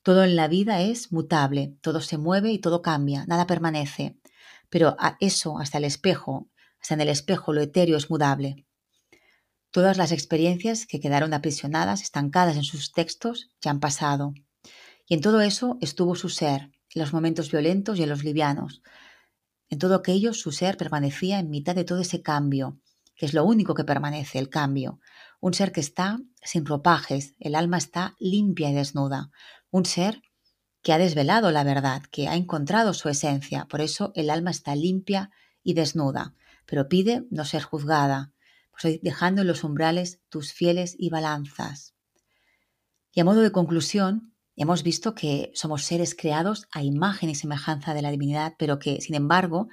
Todo 0.02 0.24
en 0.24 0.36
la 0.36 0.48
vida 0.48 0.82
es 0.82 1.12
mutable, 1.12 1.76
todo 1.82 2.02
se 2.02 2.18
mueve 2.18 2.52
y 2.52 2.60
todo 2.60 2.82
cambia, 2.82 3.26
nada 3.28 3.46
permanece. 3.46 4.18
Pero 4.70 4.96
a 5.00 5.18
eso, 5.20 5.60
hasta 5.60 5.78
el 5.78 5.84
espejo, 5.84 6.50
hasta 6.82 6.96
en 6.96 7.02
el 7.02 7.10
espejo 7.10 7.54
lo 7.54 7.62
etéreo 7.62 7.98
es 7.98 8.10
mudable. 8.10 8.66
Todas 9.72 9.98
las 9.98 10.12
experiencias 10.12 10.86
que 10.86 11.00
quedaron 11.00 11.34
aprisionadas, 11.34 12.02
estancadas 12.02 12.56
en 12.56 12.64
sus 12.64 12.92
textos, 12.92 13.52
ya 13.62 13.72
han 13.72 13.80
pasado. 13.80 14.34
Y 15.08 15.16
en 15.16 15.22
todo 15.22 15.42
eso 15.42 15.78
estuvo 15.82 16.16
su 16.16 16.30
ser, 16.30 16.72
en 16.94 17.02
los 17.02 17.14
momentos 17.14 17.52
violentos 17.52 18.00
y 18.00 18.04
en 18.04 18.10
los 18.10 18.24
livianos. 18.24 18.82
En 19.70 19.80
todo 19.80 19.96
aquello 19.96 20.34
su 20.34 20.52
ser 20.52 20.78
permanecía 20.78 21.40
en 21.40 21.50
mitad 21.50 21.76
de 21.76 21.84
todo 21.84 22.00
ese 22.00 22.22
cambio, 22.22 22.80
que 23.16 23.26
es 23.26 23.34
lo 23.34 23.46
único 23.46 23.74
que 23.74 23.84
permanece, 23.84 24.40
el 24.40 24.50
cambio. 24.50 25.00
Un 25.40 25.54
ser 25.54 25.72
que 25.72 25.80
está 25.80 26.20
sin 26.44 26.66
ropajes, 26.66 27.34
el 27.40 27.56
alma 27.56 27.78
está 27.78 28.16
limpia 28.20 28.70
y 28.70 28.74
desnuda. 28.74 29.32
Un 29.72 29.86
ser 29.86 30.22
que 30.82 30.94
ha 30.94 31.00
desvelado 31.00 31.50
la 31.50 31.64
verdad, 31.64 32.04
que 32.12 32.28
ha 32.28 32.36
encontrado 32.36 32.94
su 32.94 33.10
esencia. 33.10 33.66
Por 33.66 33.82
eso 33.82 34.12
el 34.14 34.30
alma 34.30 34.52
está 34.52 34.76
limpia 34.76 35.32
y 35.64 35.74
desnuda, 35.74 36.36
pero 36.68 36.88
pide 36.88 37.26
no 37.32 37.44
ser 37.44 37.64
juzgada, 37.64 38.34
pues 38.72 39.02
dejando 39.02 39.42
en 39.42 39.48
los 39.48 39.64
umbrales 39.64 40.22
tus 40.30 40.54
fieles 40.54 40.96
y 41.00 41.10
balanzas. 41.10 41.96
Y 43.12 43.20
a 43.20 43.26
modo 43.26 43.42
de 43.42 43.52
conclusión, 43.52 44.35
hemos 44.56 44.84
visto 44.84 45.16
que 45.16 45.52
somos 45.54 45.84
seres 45.84 46.16
creados 46.16 46.68
a 46.72 46.84
imagen 46.84 47.30
y 47.30 47.36
semejanza 47.36 47.94
de 47.94 48.02
la 48.02 48.12
divinidad, 48.12 48.56
pero 48.58 48.80
que, 48.80 49.02
sin 49.02 49.16
embargo, 49.16 49.68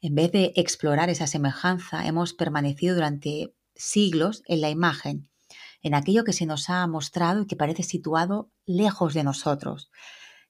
en 0.00 0.14
vez 0.14 0.32
de 0.32 0.52
explorar 0.56 1.10
esa 1.10 1.26
semejanza, 1.26 2.06
hemos 2.06 2.34
permanecido 2.34 2.94
durante 2.94 3.54
siglos 3.74 4.42
en 4.46 4.60
la 4.60 4.70
imagen, 4.70 5.28
en 5.82 5.94
aquello 5.94 6.24
que 6.24 6.32
se 6.32 6.46
nos 6.46 6.68
ha 6.70 6.86
mostrado 6.86 7.42
y 7.42 7.46
que 7.46 7.56
parece 7.56 7.82
situado 7.82 8.50
lejos 8.66 9.14
de 9.14 9.24
nosotros. 9.24 9.90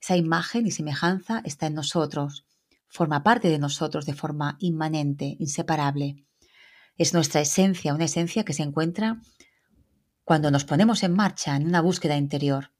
Esa 0.00 0.16
imagen 0.16 0.66
y 0.66 0.70
semejanza 0.70 1.42
está 1.44 1.66
en 1.66 1.74
nosotros, 1.74 2.46
forma 2.88 3.22
parte 3.22 3.48
de 3.48 3.58
nosotros 3.58 4.06
de 4.06 4.14
forma 4.14 4.56
inmanente, 4.60 5.36
inseparable. 5.38 6.24
Es 6.96 7.12
nuestra 7.12 7.40
esencia, 7.40 7.94
una 7.94 8.04
esencia 8.04 8.44
que 8.44 8.52
se 8.52 8.62
encuentra 8.62 9.20
cuando 10.24 10.50
nos 10.50 10.64
ponemos 10.64 11.02
en 11.02 11.12
marcha 11.12 11.56
en 11.56 11.66
una 11.66 11.80
búsqueda 11.80 12.16
interior. 12.16 12.72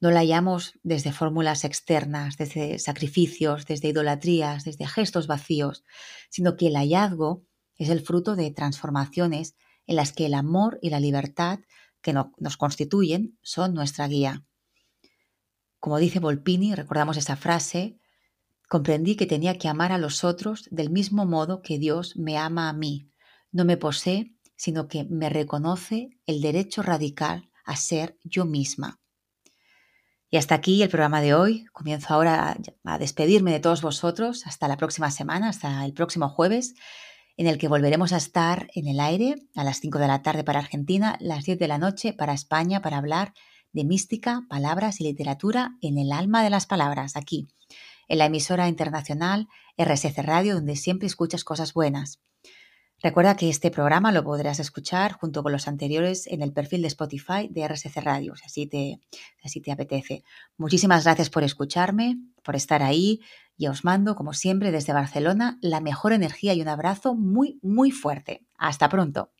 No 0.00 0.10
la 0.10 0.20
hallamos 0.20 0.78
desde 0.82 1.12
fórmulas 1.12 1.64
externas, 1.64 2.38
desde 2.38 2.78
sacrificios, 2.78 3.66
desde 3.66 3.88
idolatrías, 3.88 4.64
desde 4.64 4.86
gestos 4.86 5.26
vacíos, 5.26 5.84
sino 6.30 6.56
que 6.56 6.68
el 6.68 6.76
hallazgo 6.76 7.44
es 7.76 7.90
el 7.90 8.00
fruto 8.00 8.34
de 8.34 8.50
transformaciones 8.50 9.56
en 9.86 9.96
las 9.96 10.12
que 10.12 10.26
el 10.26 10.34
amor 10.34 10.78
y 10.80 10.90
la 10.90 11.00
libertad 11.00 11.60
que 12.00 12.14
nos 12.14 12.56
constituyen 12.56 13.38
son 13.42 13.74
nuestra 13.74 14.08
guía. 14.08 14.44
Como 15.78 15.98
dice 15.98 16.18
Volpini, 16.18 16.74
recordamos 16.74 17.16
esa 17.16 17.36
frase, 17.36 17.98
comprendí 18.68 19.16
que 19.16 19.26
tenía 19.26 19.58
que 19.58 19.68
amar 19.68 19.92
a 19.92 19.98
los 19.98 20.24
otros 20.24 20.68
del 20.70 20.90
mismo 20.90 21.26
modo 21.26 21.60
que 21.60 21.78
Dios 21.78 22.16
me 22.16 22.38
ama 22.38 22.68
a 22.68 22.72
mí. 22.72 23.10
No 23.50 23.64
me 23.64 23.76
posee, 23.76 24.34
sino 24.56 24.88
que 24.88 25.04
me 25.04 25.28
reconoce 25.28 26.10
el 26.26 26.40
derecho 26.40 26.82
radical 26.82 27.50
a 27.64 27.76
ser 27.76 28.18
yo 28.24 28.44
misma. 28.44 29.00
Y 30.30 30.36
hasta 30.36 30.54
aquí 30.54 30.80
el 30.82 30.88
programa 30.88 31.20
de 31.20 31.34
hoy. 31.34 31.64
Comienzo 31.72 32.14
ahora 32.14 32.56
a 32.84 32.98
despedirme 32.98 33.50
de 33.50 33.58
todos 33.58 33.82
vosotros 33.82 34.46
hasta 34.46 34.68
la 34.68 34.76
próxima 34.76 35.10
semana, 35.10 35.48
hasta 35.48 35.84
el 35.84 35.92
próximo 35.92 36.28
jueves, 36.28 36.74
en 37.36 37.48
el 37.48 37.58
que 37.58 37.66
volveremos 37.66 38.12
a 38.12 38.18
estar 38.18 38.68
en 38.74 38.86
el 38.86 39.00
aire 39.00 39.34
a 39.56 39.64
las 39.64 39.80
5 39.80 39.98
de 39.98 40.06
la 40.06 40.22
tarde 40.22 40.44
para 40.44 40.60
Argentina, 40.60 41.16
las 41.20 41.44
10 41.44 41.58
de 41.58 41.68
la 41.68 41.78
noche 41.78 42.12
para 42.12 42.32
España, 42.32 42.80
para 42.80 42.98
hablar 42.98 43.34
de 43.72 43.84
mística, 43.84 44.42
palabras 44.48 45.00
y 45.00 45.04
literatura 45.04 45.76
en 45.80 45.98
el 45.98 46.12
alma 46.12 46.44
de 46.44 46.50
las 46.50 46.66
palabras, 46.66 47.16
aquí, 47.16 47.48
en 48.06 48.18
la 48.18 48.26
emisora 48.26 48.68
internacional 48.68 49.48
RSC 49.78 50.16
Radio, 50.18 50.54
donde 50.54 50.76
siempre 50.76 51.06
escuchas 51.06 51.42
cosas 51.42 51.74
buenas. 51.74 52.20
Recuerda 53.02 53.34
que 53.34 53.48
este 53.48 53.70
programa 53.70 54.12
lo 54.12 54.22
podrás 54.22 54.60
escuchar 54.60 55.12
junto 55.12 55.42
con 55.42 55.52
los 55.52 55.68
anteriores 55.68 56.26
en 56.26 56.42
el 56.42 56.52
perfil 56.52 56.82
de 56.82 56.88
Spotify 56.88 57.48
de 57.48 57.66
RSC 57.66 57.96
Radio, 58.02 58.36
si 58.36 58.44
así 58.44 58.66
te, 58.66 59.00
así 59.42 59.62
te 59.62 59.72
apetece. 59.72 60.22
Muchísimas 60.58 61.04
gracias 61.04 61.30
por 61.30 61.42
escucharme, 61.42 62.18
por 62.42 62.56
estar 62.56 62.82
ahí 62.82 63.20
y 63.56 63.68
os 63.68 63.84
mando, 63.84 64.16
como 64.16 64.34
siempre, 64.34 64.70
desde 64.70 64.92
Barcelona 64.92 65.58
la 65.62 65.80
mejor 65.80 66.12
energía 66.12 66.52
y 66.52 66.60
un 66.60 66.68
abrazo 66.68 67.14
muy, 67.14 67.58
muy 67.62 67.90
fuerte. 67.90 68.44
Hasta 68.58 68.90
pronto. 68.90 69.30